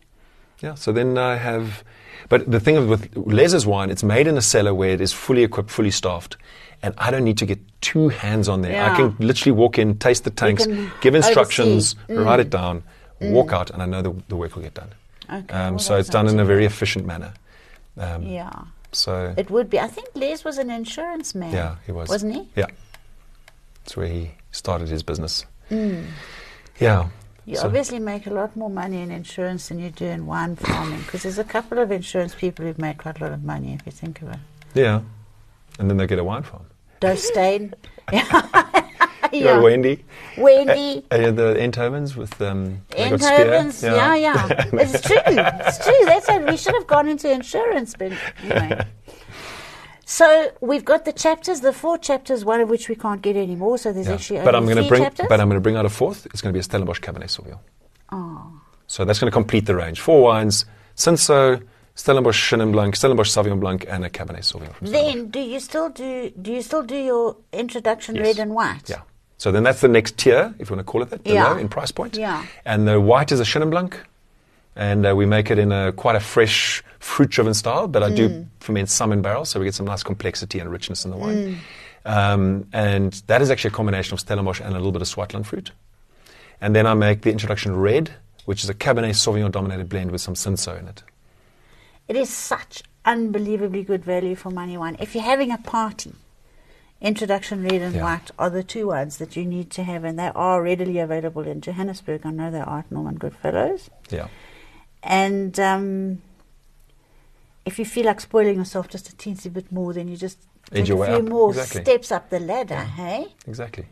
[0.62, 1.84] Yeah, so then I have,
[2.28, 5.44] but the thing with Les's wine, it's made in a cellar where it is fully
[5.44, 6.36] equipped, fully staffed,
[6.84, 8.74] and I don't need to get two hands on there.
[8.74, 8.92] Yeah.
[8.92, 10.68] I can literally walk in, taste the tanks,
[11.00, 11.96] give instructions.
[12.10, 12.26] Mm.
[12.26, 12.84] write it down,
[13.22, 14.90] walk out, and I know the, the work will get done.
[15.32, 17.34] Okay, Um, well, so it's done in a very efficient manner.
[17.98, 18.52] Um, Yeah.
[18.92, 19.80] So It would be.
[19.80, 21.52] I think Les was an insurance man.
[21.54, 22.10] yeah, he was.
[22.10, 22.48] Wasn't he?
[22.56, 22.66] Yeah,
[23.84, 25.46] that's where he started his business.
[25.70, 26.06] Mm.
[26.80, 27.10] Yeah.
[27.46, 30.56] You So- obviously make a lot more money in insurance than you do in wine
[30.56, 33.74] farming because there's a couple of insurance people who've made quite a lot of money
[33.74, 34.40] if you think of it.
[34.74, 35.02] Yeah,
[35.78, 36.66] and then they get a wine farm.
[37.02, 37.74] Dostane.
[39.40, 40.04] You know, Wendy.
[40.38, 41.06] Wendy.
[41.12, 43.36] Uh, uh, the Enthovens with um, got Spier.
[43.46, 44.48] Enthoven's, yeah, yeah.
[44.74, 45.16] it's true.
[45.26, 46.06] It's true.
[46.06, 46.46] That's it.
[46.46, 48.12] We should have gone into insurance, but
[48.44, 48.86] anyway.
[50.06, 53.78] So we've got the chapters, the four chapters, one of which we can't get anymore.
[53.78, 54.14] So there's Yeah.
[54.16, 55.28] actually But only I'm going to three bring, chapters.
[55.30, 56.26] but I'm going to bring out a fourth.
[56.28, 57.60] It's going to be a Stellenbosch Cabernet Sauvignon.
[58.12, 58.54] oh.
[58.88, 60.00] So that's going to complete the range.
[60.00, 60.66] Four wines:
[60.96, 61.62] Cinsault,
[61.94, 64.74] Stellenbosch Chenin Blanc, Stellenbosch Sauvignon Blanc, and a Cabernet Sauvignon.
[64.82, 68.26] Then do you still do do you still do your introduction Yes.
[68.26, 68.90] red and white?
[68.90, 69.02] Yeah.
[69.40, 71.58] So then that's the next tier, if you want to call it that, below Yeah.
[71.60, 72.16] in price point.
[72.16, 72.46] Yeah.
[72.66, 73.98] And the white is a Chenin Blanc,
[74.76, 77.88] and uh, we make it in a quite a fresh, fruit-driven style.
[77.88, 78.16] But I Mm.
[78.16, 81.18] do ferment some in barrels, so we get some nice complexity and richness in the
[81.18, 81.36] wine.
[81.36, 81.58] Mm.
[82.06, 85.46] Um, and that is actually a combination of Stellenbosch and a little bit of Swartland
[85.46, 85.72] fruit.
[86.62, 88.12] And then I make the introduction red,
[88.46, 91.04] which is a Cabernet Sauvignon dominated blend with some Cinsault in it.
[92.10, 94.98] It is such unbelievably good value for money wine.
[95.00, 96.14] If you're having a party,
[97.02, 98.04] introduction red and Yeah.
[98.04, 101.44] white are the two ones that you need to have, and they are readily available
[101.48, 102.26] in Johannesburg.
[102.26, 103.90] I know they are at Norman Goodfellows.
[104.10, 104.28] Yeah.
[105.02, 106.22] And um,
[107.66, 110.40] if you feel like spoiling yourself just a teensy bit more, then you just
[110.74, 111.24] Edge take a few up.
[111.24, 111.82] more Exactly.
[111.84, 113.28] steps up the ladder, hey?
[113.48, 113.86] Exactly.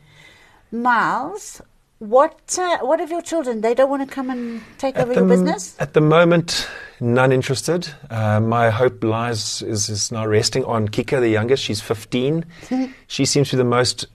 [0.71, 1.61] Miles,
[1.99, 3.61] what uh, what of your children?
[3.61, 5.75] They don't want to come and take over the, your business?
[5.79, 6.67] At the moment,
[6.99, 7.89] none interested.
[8.09, 11.63] Uh, my hope lies is, is now resting on Kika, the youngest.
[11.63, 12.45] She's 15.
[13.07, 14.05] she seems to be the most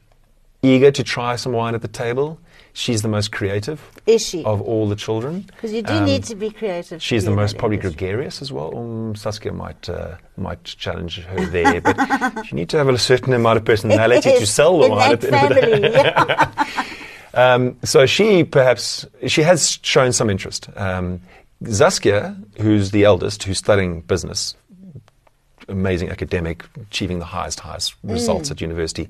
[0.62, 2.38] eager to try some wine at the table.
[2.74, 4.42] She's the most creative Is she?
[4.44, 5.42] of all the children.
[5.42, 7.02] Because you do Um, need to be creative.
[7.02, 7.98] She's the most probably industry.
[7.98, 8.74] gregarious as well.
[8.74, 11.98] Um, Saskia might uh, might challenge her there, but
[12.50, 15.34] you need to have a certain amount of personality to sell the wine at the
[15.36, 15.70] end of the day.
[15.70, 15.92] family.
[15.92, 16.68] yeah.
[17.34, 20.68] Um, so she perhaps she has shown some interest.
[20.76, 21.20] Um,
[21.70, 24.54] Saskia, who's the eldest, who's studying business,
[25.68, 29.08] amazing academic, achieving the highest highest results at university,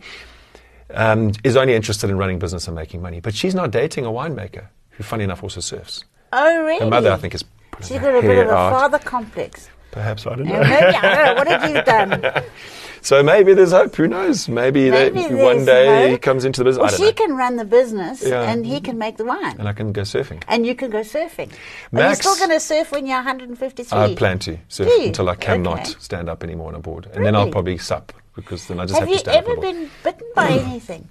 [0.94, 3.20] um, is only interested in running business and making money.
[3.20, 6.04] But she's now dating a winemaker who, funny enough, also surfs.
[6.32, 6.80] Oh, really?
[6.80, 7.44] Her mother, I think, is
[7.80, 8.70] She's got a bit of a out.
[8.70, 9.68] father complex.
[9.90, 10.60] Perhaps I don't know.
[10.60, 11.34] Maybe I don't know.
[11.34, 12.44] What have you done?
[13.04, 13.94] So maybe there's hope.
[13.96, 14.48] Who knows?
[14.48, 16.78] Maybe, Maybe that one day he comes into the business.
[16.82, 17.12] Well, I don't she know.
[17.26, 18.42] can run the business Yeah.
[18.50, 19.56] and he can make the wine.
[19.58, 20.42] and I can go surfing.
[20.46, 21.48] And you can go surfing.
[21.48, 23.98] Are you Max- still going to surf when you're 153?
[23.98, 25.94] I plan to surf until I cannot Okay.
[25.98, 28.94] stand up anymore on a board, and then I'll probably sup because then I just
[29.00, 29.58] Have have, you to stand ever up.
[29.58, 29.72] a little.
[29.80, 31.08] been bitten by anything?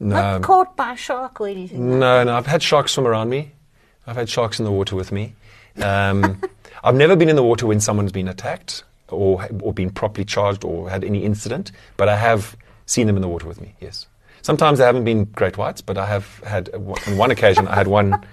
[0.00, 1.98] No, Not caught by a shark or anything?
[2.00, 2.34] no, no.
[2.36, 3.52] I've had sharks swim around me.
[4.06, 5.34] I've had sharks in the water with me.
[5.80, 6.40] Um,
[6.82, 10.64] I've never been in the water when someone's been attacked or or been properly charged
[10.64, 13.74] or had any incident, but I have seen them in the water with me.
[13.80, 14.06] Yes.
[14.42, 17.88] Sometimes they haven't been great whites, but I have had on one occasion I had
[17.88, 18.24] one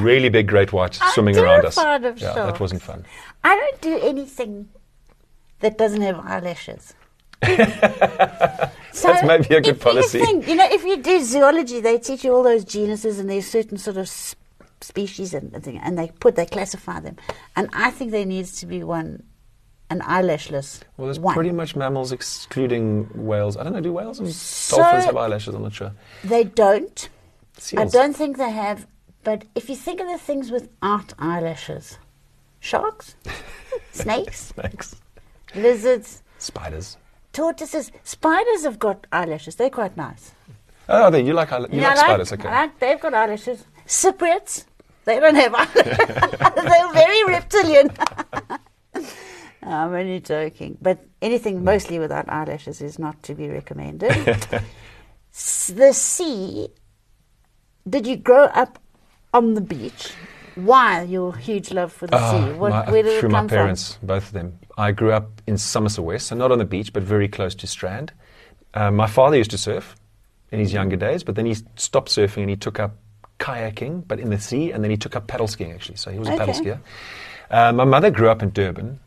[0.00, 1.76] really big great white I'm swimming around us.
[1.78, 3.04] of yeah, that wasn't fun.
[3.44, 4.68] I don't do anything
[5.60, 6.94] that doesn't have eyelashes.
[7.42, 10.18] That's maybe a good policy.
[10.18, 13.28] You, think, you know, if you do zoology, they teach you all those genuses and
[13.28, 14.36] there's certain sort of s-
[14.80, 17.16] species and, and and they put, they classify them.
[17.56, 19.22] And I think there needs to be one,
[19.92, 21.34] an eyelashless Well, there's one.
[21.34, 23.56] pretty much mammals excluding whales.
[23.56, 25.54] I don't know, do whales and So- dolphins have eyelashes?
[25.54, 25.92] I'm not sure.
[26.24, 27.08] They don't.
[27.76, 28.86] I don't think they have.
[29.24, 31.98] But if you think of the things without eyelashes,
[32.60, 33.14] sharks,
[33.92, 34.96] snakes, Snakes.
[35.54, 36.96] lizards, Spiders.
[37.32, 39.54] tortoises, spiders have got eyelashes.
[39.56, 40.32] They're quite nice.
[40.88, 42.48] Oh, then you like, you Yeah, like I spiders, okay.
[42.50, 43.64] Like- they've got eyelashes.
[43.86, 44.64] Cypriots,
[45.04, 45.96] they don't have eyelashes.
[46.68, 47.90] They're very reptilian.
[49.62, 50.78] I'm only joking.
[50.82, 54.46] But anything mostly without eyelashes is not to be recommended.
[55.34, 56.68] The sea,
[57.88, 58.78] did you grow up
[59.32, 60.12] on the beach?
[60.56, 62.52] Why your huge love for the Ah, sea?
[62.52, 64.58] What, my- where did through it my come parents, both of them.
[64.76, 67.66] I grew up in Somerset West, so not on the beach, but very close to
[67.66, 68.12] Strand.
[68.74, 69.96] Uh, my father used to surf
[70.50, 72.96] in his younger days, but then he stopped surfing and he took up
[73.38, 75.96] kayaking, but in the sea, and then he took up paddle skiing actually.
[75.96, 76.78] So he was a paddle skier.
[77.50, 79.00] Uh, my mother grew up in Durban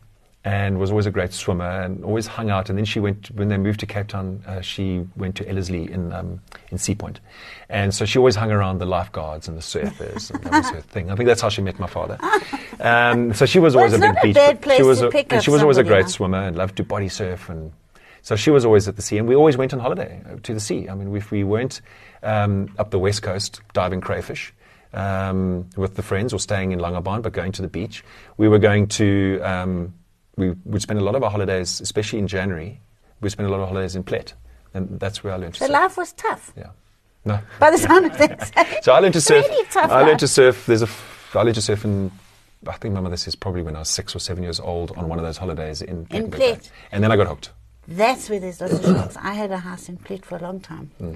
[0.46, 2.68] and was always a great swimmer and always hung out.
[2.70, 4.40] And then she went when they moved to Cape Town.
[4.46, 7.18] Uh, she went to Ellerslie in um, in Sea Point,
[7.68, 10.30] and so she always hung around the lifeguards and the surfers.
[10.30, 11.10] and that was her thing.
[11.10, 12.16] I think that's how she met my father.
[12.80, 14.34] Um, so she was Well, always it's a big a beach.
[14.64, 16.08] bad she was to a, pick and she was always a great huh?
[16.10, 17.72] swimmer and loved to body surf and.
[18.22, 20.52] So she was always at the sea, and we always went on holiday uh, to
[20.52, 20.88] the sea.
[20.88, 21.80] I mean, if we weren't
[22.24, 24.52] um, up the west coast diving crayfish
[24.94, 28.02] um, with the friends or staying in Langebaan, but going to the beach,
[28.36, 29.40] we were going to.
[30.36, 32.80] We would spend a lot of our holidays, especially in January.
[33.20, 34.34] We spend a lot of holidays in Plett,
[34.74, 35.72] and that's where I learned to So surf.
[35.72, 36.52] life was tough.
[36.56, 36.70] Yeah,
[37.24, 37.38] no.
[37.58, 38.52] By the sound of things.
[38.82, 39.46] So I learned to surf.
[39.48, 40.18] really tough I learned life.
[40.18, 40.66] to surf.
[40.66, 40.86] There's a.
[40.86, 42.10] f- I learned to surf in.
[42.68, 45.08] I think my mother says probably when I was six or seven years old on
[45.08, 46.70] one of those holidays in In Plett.
[46.92, 47.50] and then I got hooked.
[47.88, 49.16] That's where there's lots of sharks.
[49.16, 50.90] I had a house in Plett for a long time.
[50.98, 51.14] Hmm.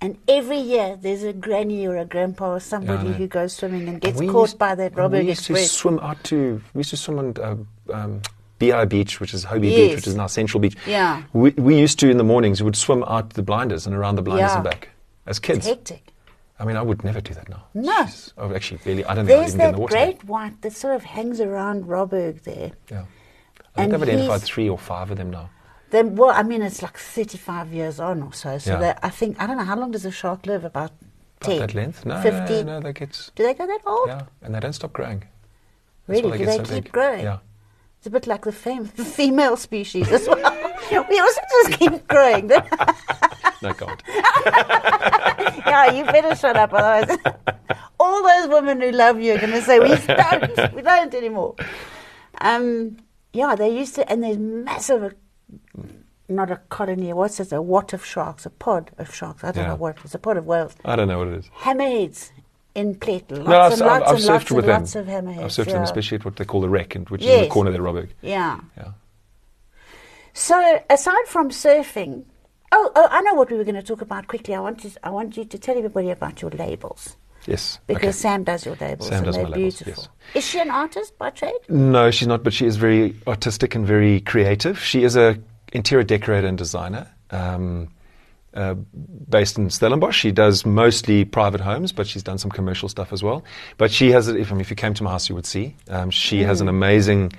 [0.00, 3.14] And every year there's a granny or a grandpa or somebody know.
[3.14, 5.98] who goes swimming and gets We caught used- by that We Robert used to swim
[6.00, 6.60] out to.
[6.74, 8.22] We used to swim on uh, um,
[8.70, 9.76] BI Beach, which is Hobie Yes.
[9.76, 10.76] Beach, which is now Central Beach.
[10.86, 11.22] Yeah.
[11.32, 12.60] We, we used to in the mornings.
[12.60, 14.54] We would swim out to the blinders and around the blinders Yeah.
[14.56, 14.88] and back
[15.26, 15.66] as It's kids.
[15.66, 16.08] hectic.
[16.58, 17.64] I mean, I would never do that now.
[17.74, 18.04] No.
[18.04, 18.32] Jeez.
[18.38, 19.94] Oh, actually, really, I don't think I'd There's even get in the water.
[19.96, 22.72] great white that sort of hangs around Robberg there.
[22.90, 23.04] Yeah.
[23.74, 25.50] I And think they've identified three or five of them now.
[25.90, 28.58] Then, well, I mean, it's like 35 years on or so.
[28.58, 28.78] So Yeah.
[28.80, 30.64] that I think, I don't know, how long does a shark live?
[30.64, 30.92] About
[31.40, 31.58] About 10?
[31.58, 32.06] that length?
[32.06, 32.62] No, 50?
[32.64, 33.30] no, they get.
[33.34, 34.08] Do they go that old?
[34.08, 35.24] Yeah, and they don't stop growing.
[36.06, 36.38] That's Really?
[36.38, 36.92] Do get they so keep big.
[36.92, 37.24] growing?
[37.24, 37.38] Yeah.
[38.02, 38.84] It's a bit like the fem-
[39.16, 40.36] female species as well.
[41.08, 42.48] we also just keep growing.
[42.48, 44.02] No, God.
[44.08, 47.16] yeah, you better shut up, otherwise,
[48.00, 51.54] all those women who love you are going to say we don't, we don't anymore.
[52.40, 52.96] Um,
[53.32, 55.14] yeah, they used to, and there's massive,
[56.28, 57.12] not a colony.
[57.12, 57.52] What's it?
[57.52, 59.44] A what of sharks, a pod of sharks.
[59.44, 59.68] I don't Yeah.
[59.70, 60.74] know what it's a pod of whales.
[60.84, 61.50] I don't know what it is.
[61.60, 62.32] Hammerheads
[62.74, 63.30] in Plett.
[63.30, 65.02] Lots no, I've, and I've, lots I've and surfed lots with and them.
[65.02, 65.42] of hammerheads.
[65.44, 65.72] I've surfed yeah.
[65.74, 67.52] them, especially at what they call the wreck, and- which is in the Yes.
[67.52, 68.10] corner there, Robert.
[68.22, 68.60] Yeah.
[68.76, 68.92] Yeah.
[70.34, 72.24] So, aside from surfing,
[72.72, 74.54] oh, oh, I know what we were going to talk about quickly.
[74.54, 77.78] I want to, I want you to tell everybody about your labels Yes.
[77.86, 78.12] because okay.
[78.12, 80.04] Sam does your labels Sam and does they're my labels, beautiful.
[80.34, 80.36] yes.
[80.36, 81.58] Is she an artist by trade?
[81.68, 84.78] No, she's not, but she is very artistic and very creative.
[84.78, 85.38] She is a
[85.72, 87.08] interior decorator and designer.
[87.30, 87.88] Um,
[88.54, 88.74] uh,
[89.28, 93.22] based in Stellenbosch, she does mostly private homes, but she's done some commercial stuff as
[93.22, 93.42] well.
[93.78, 95.76] But she has, if, I mean, if you came to my house, you would see
[95.88, 97.32] um, she has an amazing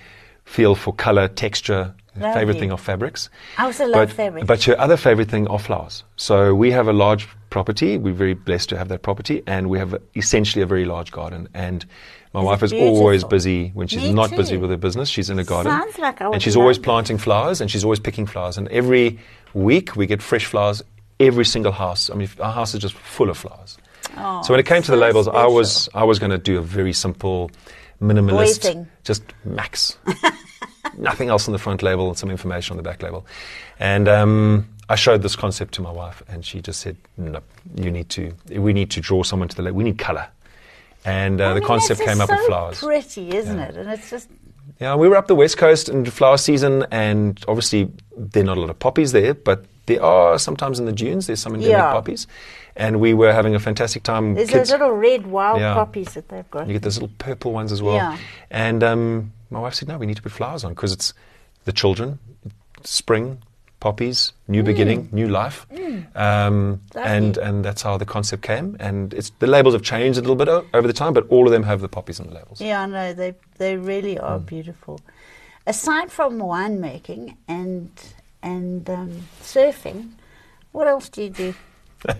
[0.45, 1.93] feel for color, texture.
[2.15, 2.59] Her favorite Mm.
[2.59, 3.29] Thing are fabrics.
[3.57, 4.45] I also love but, fabrics.
[4.45, 6.03] But her other favorite thing are flowers.
[6.15, 7.97] So we have a large property.
[7.97, 11.49] We're very blessed to have that property, and we have essentially a very large garden.
[11.55, 11.83] And
[12.31, 14.37] my wife is always busy when she's Me not too.
[14.37, 15.09] busy with her business.
[15.09, 15.71] She's in a garden.
[15.71, 18.57] Sounds like I and she's always planting flowers, and she's always picking flowers.
[18.59, 19.17] And every
[19.55, 20.83] week we get fresh flowers.
[21.27, 22.09] Every single house.
[22.09, 23.77] I mean, our house is just full of flowers.
[24.17, 25.89] Oh, so when it came to the so labels, I was.
[25.93, 27.49] I was going to do a very simple,
[28.01, 28.87] minimalist, thing.
[29.03, 29.97] just max.
[30.97, 33.25] Nothing else on the front label and some information on the back label.
[33.79, 37.39] And um, I showed this concept to my wife, and she just said, "No,
[37.75, 38.33] you need to.
[38.49, 39.77] We need to draw someone to the label.
[39.77, 40.27] We need color."
[41.05, 42.79] And uh, I the mean, concept came up with flowers.
[42.79, 43.69] Pretty, isn't Yeah.
[43.69, 43.77] it?
[43.77, 44.29] And it's just
[44.79, 48.57] Yeah, we were up the west coast in flower season, and obviously there are not
[48.57, 51.27] a lot of poppies there, but there are sometimes in the dunes.
[51.27, 51.91] There's some endemic Yeah.
[51.91, 52.27] poppies,
[52.75, 54.33] and we were having a fantastic time.
[54.35, 55.73] there's Kids- those little red wild Yeah.
[55.73, 56.67] poppies that they've got.
[56.67, 57.95] you get those little purple ones as well.
[57.95, 58.17] Yeah.
[58.49, 61.13] And um, my wife said, no, we need to put flowers on because it's
[61.65, 62.19] the children,
[62.83, 63.39] spring,
[63.79, 65.67] poppies, new beginning, new life.
[66.15, 68.77] Um, and, and that's how the concept came.
[68.79, 71.45] And it's, the labels have changed a little bit o- over the time, but all
[71.45, 72.61] of them have the poppies on the labels.
[72.61, 74.45] Yeah, I know they they really are Mm.
[74.45, 74.99] beautiful.
[75.67, 77.89] aside from winemaking and
[78.43, 80.09] and um, surfing,
[80.71, 81.55] what else do you do?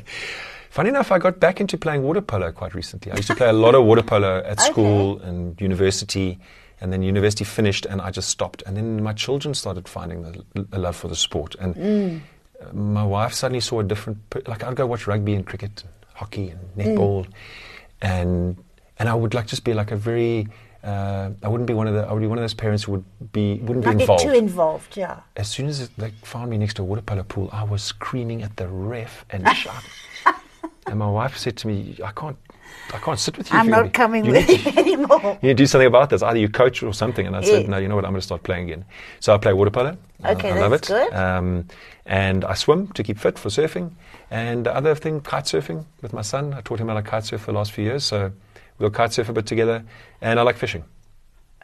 [0.69, 3.11] Funny enough, I got back into playing water polo quite recently.
[3.11, 4.71] I used to play a lot of water polo at Okay.
[4.71, 6.39] school and university,
[6.81, 8.63] and then university finished, and I just stopped.
[8.65, 12.21] And then my children started finding the, a love for the sport, and Mm.
[12.73, 14.17] my wife suddenly saw a different.
[14.47, 17.27] Like I'd go watch rugby and cricket, and hockey and netball,
[18.01, 18.57] and
[18.97, 20.47] and I would like just be like a very.
[20.83, 22.01] Uh, I wouldn't be one of the.
[22.01, 24.23] I would be one of those parents who would be wouldn't Not be get involved
[24.23, 25.21] too involved, yeah.
[25.37, 28.43] as soon as they found me next to a water polo pool, I was screaming
[28.43, 29.89] at the ref and shouting.
[30.87, 32.35] and my wife said to me, "I can't,
[32.93, 33.57] I can't sit with you.
[33.57, 35.39] I'm not you- coming you with you anymore.
[35.41, 36.21] You need to do something about this.
[36.21, 37.69] Either you coach or something." And I said, Yeah.
[37.69, 38.03] "No, you know what?
[38.03, 38.83] I'm going to start playing again."
[39.21, 39.97] So I play water polo.
[40.25, 40.93] Okay, I love that's it.
[40.93, 41.13] good.
[41.13, 41.65] Um,
[42.05, 43.91] and I swim to keep fit for surfing.
[44.31, 46.53] And the other thing, kite surfing with my son.
[46.53, 48.03] I taught him how to kite surf for the last few years.
[48.03, 48.31] So
[48.79, 49.83] we'll kite surf a bit together.
[50.21, 50.83] And I like fishing.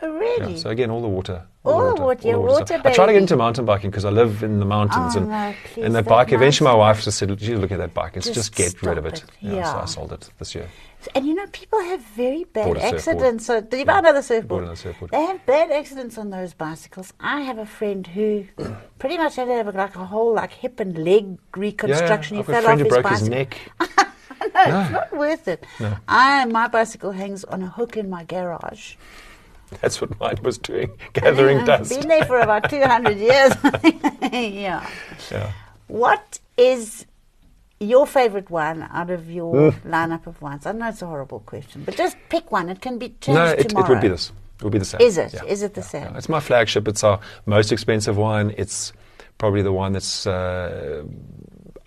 [0.01, 0.57] Oh, Yeah, really?
[0.57, 1.43] so again, all the water.
[1.65, 2.69] All the water, your stuff.
[2.71, 5.19] water, I try to get into mountain biking because I live in the mountains, Oh,
[5.19, 6.31] and no, please, and that that bike.
[6.31, 8.15] Eventually, my wife just said, "Gee, look at that bike.
[8.15, 9.19] It's Just just, get rid of it." it.
[9.19, 9.75] So Yeah.
[9.81, 10.67] I sold it this year.
[11.15, 12.95] And you know, people have very bad Bought a surfboard.
[12.95, 13.45] accidents.
[13.45, 13.99] So, did you buy Yeah.
[13.99, 14.63] another surfboard?
[14.63, 15.11] another surfboard.
[15.11, 17.11] They have bad accidents on those bicycles.
[17.19, 18.45] I have a friend who
[18.99, 22.35] pretty much had to have like a whole like hip and leg reconstruction.
[22.37, 23.19] yeah, I've he fell off friend who his broke bicycle.
[23.19, 23.57] his neck.
[24.41, 24.81] no, No.
[24.81, 25.65] it's not worth it.
[25.79, 25.95] No.
[26.07, 28.95] I my bicycle hangs on a hook in my garage.
[29.81, 31.91] That's what mine was doing, gathering I've dust.
[31.99, 33.53] Been there for about two hundred years.
[34.31, 34.87] yeah.
[35.31, 35.51] Yeah.
[35.87, 37.05] What is
[37.79, 39.87] your favorite wine out of your Hmm.
[39.93, 40.65] lineup of wines?
[40.65, 42.69] I know it's a horrible question, but just pick one.
[42.69, 43.85] It can be changed No, it, tomorrow.
[43.85, 44.31] it would be this.
[44.59, 45.01] It would be the same.
[45.01, 45.33] Is it?
[45.33, 45.43] Yeah.
[45.45, 46.03] Is it the Yeah, same?
[46.03, 46.17] yeah.
[46.17, 46.87] It's my flagship.
[46.87, 48.53] It's our most expensive wine.
[48.57, 48.91] It's
[49.37, 51.03] probably the one that's uh,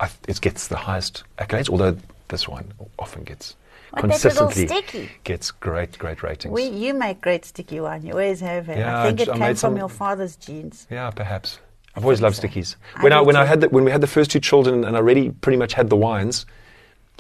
[0.00, 1.68] th- it gets the highest accolades.
[1.68, 1.96] Although
[2.32, 3.54] this one often gets
[3.92, 5.10] Like that little consistently sticky.
[5.22, 6.52] gets great, great ratings.
[6.52, 8.02] We, you make great sticky wine.
[8.04, 8.66] You always have.
[8.66, 8.78] had.
[8.78, 10.86] Yeah, I think I it I came from your father's genes.
[10.90, 11.60] Yeah, perhaps.
[11.94, 12.42] I've always loved so.
[12.42, 12.76] stickies.
[13.02, 14.96] When do I, when I had the, when we had the first two children and
[14.96, 16.46] I already pretty much had the wines,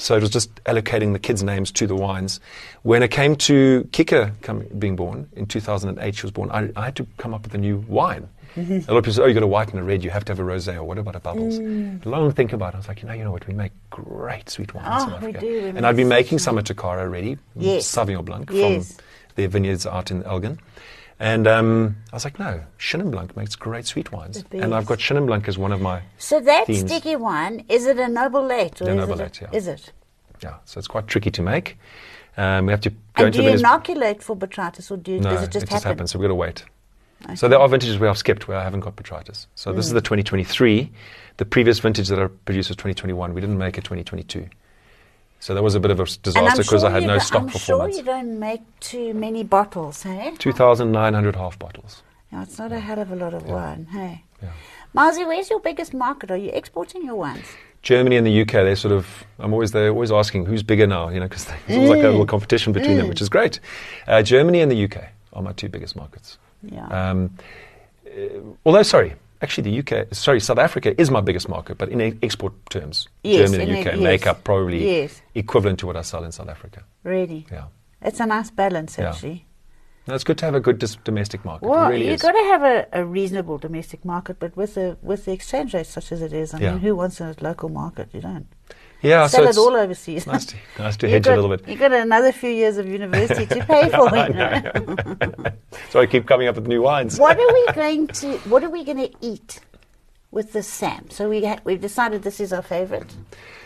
[0.02, 2.40] so it was just allocating the kids' names to the wines.
[2.82, 6.50] When it came to Kika come, being born in 2008, she was born.
[6.50, 8.28] I, I had to come up with a new wine.
[8.56, 8.72] Mm-hmm.
[8.90, 10.04] A lot of people say, "Oh, you got a white and a red.
[10.04, 12.04] You have to have a rosé, or what about a bubbles?" Mm.
[12.04, 12.76] Long think about it.
[12.76, 13.46] I was like, you know, you know what?
[13.46, 15.46] We make great sweet wine Oh, in South we do.
[15.46, 17.86] We and I'd such making some at Tokara already, Yes.
[17.90, 18.92] Sauvignon Blanc Yes.
[18.96, 19.04] from
[19.36, 20.58] their vineyards out in Elgin.
[21.22, 24.44] And um, I was like, no, Chenin Blanc makes great sweet wines.
[24.50, 25.08] And I've got best.
[25.08, 26.80] Chenin Blanc as one of my, So that Themes.
[26.80, 29.18] sticky wine is it a noble late or A is noble it?
[29.24, 29.48] late, yeah.
[29.52, 29.92] Is it?
[30.42, 31.78] yeah, so it's quite tricky to make.
[32.36, 35.20] Um, we have to go And into do you inoculate for botrytis or do you,
[35.20, 35.88] No, does it just happen?
[35.90, 36.64] happens, so we've got to wait.
[37.24, 37.36] Okay.
[37.36, 39.46] So there are vintages where I've skipped, where I haven't got botrytis.
[39.54, 40.06] So this is the Mm.
[40.24, 40.90] 2023.
[41.36, 43.32] The previous vintage that I produced was 2021.
[43.32, 44.48] We didn't make it 2022.
[45.42, 47.48] So that was a bit of a disaster because sure I had no stock I'm
[47.48, 50.32] for sure you don't make too many bottles, hey?
[50.38, 52.04] 2,900 half bottles.
[52.30, 54.22] No, it's not a hell of a lot of wine, hey?
[54.40, 54.50] Yeah.
[54.94, 56.30] Marzi, where's your biggest market?
[56.30, 57.44] Are you exporting your wines?
[57.82, 61.08] Germany and the UK, they're sort of, I'm always, they're always asking who's bigger now,
[61.08, 62.10] you know, because there's always like a Mm.
[62.12, 63.58] little competition between them, which is great.
[64.06, 66.38] Uh, Germany and the UK are my two biggest markets.
[66.62, 66.86] Yeah.
[66.86, 67.36] Um,
[68.06, 68.10] uh,
[68.64, 72.52] although, sorry, actually the UK, sorry, South Africa is my biggest market, but in export
[72.70, 75.20] terms, Yes, Germany and in the e- UK make up probably Yes.
[75.34, 76.82] equivalent to what I sell in South Africa.
[77.04, 77.46] really?
[77.50, 77.64] Yeah.
[78.00, 79.10] It's a nice balance, Yeah.
[79.10, 79.46] actually.
[80.08, 81.68] No, it's good to have a good dis- domestic market.
[81.68, 82.22] Well, really you've is.
[82.22, 85.86] got to have a, a reasonable domestic market, but with the with the exchange rate
[85.86, 86.70] such as it is, I Yeah.
[86.72, 88.08] mean, who wants a local market?
[88.12, 88.46] You don't.
[89.02, 90.26] Yeah, Sell so it all overseas.
[90.26, 91.68] nice to, nice to You hedge got, a little bit.
[91.68, 94.08] You got another few years of university to pay for.
[94.08, 94.94] I know.
[94.94, 95.52] know.
[95.90, 97.18] so I keep coming up with new wines.
[97.18, 99.60] what are we going to What are we going to eat
[100.30, 101.10] with the Sam?
[101.10, 103.12] So we ha- we've decided this is our favorite.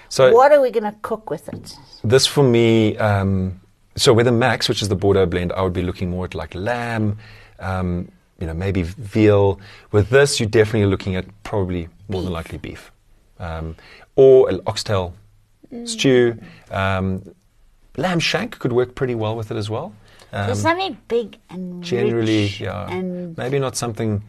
[0.09, 1.77] So what are we going to cook with it?
[2.05, 3.61] This for me, um,
[3.97, 6.35] so with a max, which is the Bordeaux blend, I would be looking more at
[6.35, 7.19] like lamb,
[7.59, 9.59] um, you know, maybe veal.
[9.93, 12.93] With this, you're definitely looking at probably more than likely beef,
[13.41, 13.75] um,
[14.15, 15.15] or an oxtail
[15.85, 16.39] stew.
[16.71, 17.23] Um,
[17.97, 19.93] lamb shank could work pretty well with it as well.
[20.33, 24.23] so Um, something big and generally, rich yeah, and maybe not something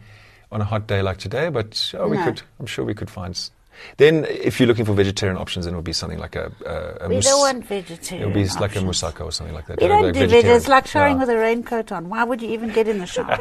[0.50, 2.24] on a hot day like today, but oh, we No.
[2.24, 2.42] could.
[2.58, 3.34] I'm sure we could find.
[3.96, 6.52] Then, if you're looking for vegetarian options, then it would be something like a.
[6.66, 8.84] a, a we mousse- don't want It would be like a options.
[8.84, 9.80] moussaka or something like that.
[9.80, 10.30] We don't like do veg.
[10.30, 10.56] vegetarian.
[10.56, 12.08] It's like showering with a raincoat on.
[12.08, 13.38] Why would you even get in the shower?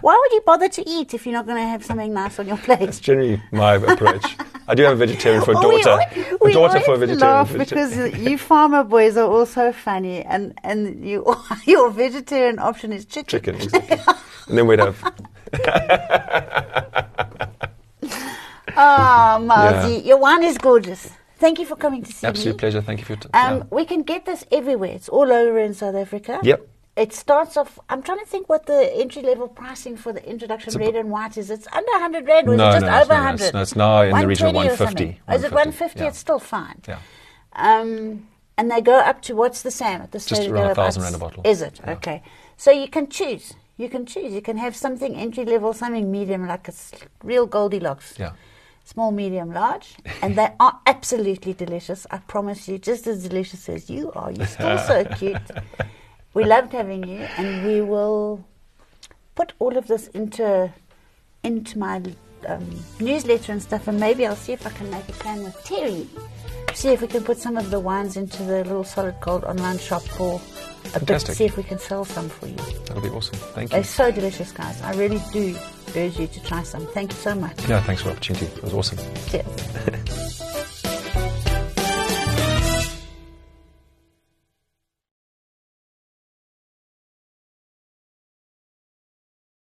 [0.00, 2.46] Why would you bother to eat if you're not going to have something nice on
[2.48, 2.80] your plate?
[2.80, 4.24] That's generally my approach.
[4.68, 6.02] I do have a vegetarian for a Oh, we daughter.
[6.02, 7.18] al- a we daughter for a always vegetarian.
[7.20, 11.24] laugh because you farmer boys are all so funny, and and you
[11.66, 13.26] your vegetarian option is chicken.
[13.28, 13.98] chicken, exactly.
[14.48, 15.00] and then we'd have.
[18.76, 21.10] Ah, Marzi, your wine is gorgeous.
[21.38, 22.50] Thank you for coming to see Absolute me.
[22.52, 22.80] Absolute pleasure.
[22.82, 23.62] Thank you for your time.
[23.62, 24.92] Um, We can get this everywhere.
[24.92, 26.40] It's all over in South Africa.
[26.42, 26.66] Yep.
[26.96, 27.78] it starts off.
[27.90, 30.94] I'm trying to think what the entry level pricing for the introduction It's a red
[30.96, 31.50] and white is.
[31.50, 33.18] It's under 100 rand, or is No, it just no, over it's not.
[33.18, 33.34] 100?
[33.34, 35.20] It's- no, it's now in the region of 120 or 150.
[35.28, 35.52] Oh, Is it 150?
[35.52, 36.08] 150, yeah.
[36.08, 36.78] It's still fine.
[36.88, 36.98] Yeah.
[37.52, 40.48] Um, and they go up to what's the same at the Just stage?
[40.48, 41.42] around They go 1,000 rand a bottle.
[41.44, 41.92] Is it Yeah.
[41.96, 42.22] okay?
[42.56, 43.52] So you can choose.
[43.76, 44.32] You can choose.
[44.32, 46.72] You can have something entry level, something medium, like a
[47.22, 48.14] real Goldilocks.
[48.18, 48.32] Yeah.
[48.86, 52.06] Small, medium, large, and they are absolutely delicious.
[52.12, 54.30] I promise you, just as delicious as you are.
[54.30, 55.42] You're still so cute.
[56.34, 58.44] We loved having you, and we will
[59.34, 60.72] put all of this into
[61.42, 62.00] into my
[62.46, 62.64] um,
[63.00, 66.06] newsletter and stuff, and maybe I'll see if I can make a plan with Terry.
[66.72, 69.78] See if we can put some of the wines into the little solid gold online
[69.78, 70.40] shop for
[70.94, 71.08] a bit.
[71.08, 71.34] Fantastic.
[71.34, 72.54] See if we can sell some for you.
[72.86, 73.34] That'll be awesome.
[73.34, 73.74] Thank you.
[73.78, 74.80] They're so delicious, guys.
[74.82, 75.56] I really do
[75.96, 76.86] urge you to try some.
[76.88, 77.68] Thank you so much.
[77.68, 78.46] Yeah, thanks for the opportunity.
[78.46, 78.98] It was awesome.
[79.28, 80.72] Cheers.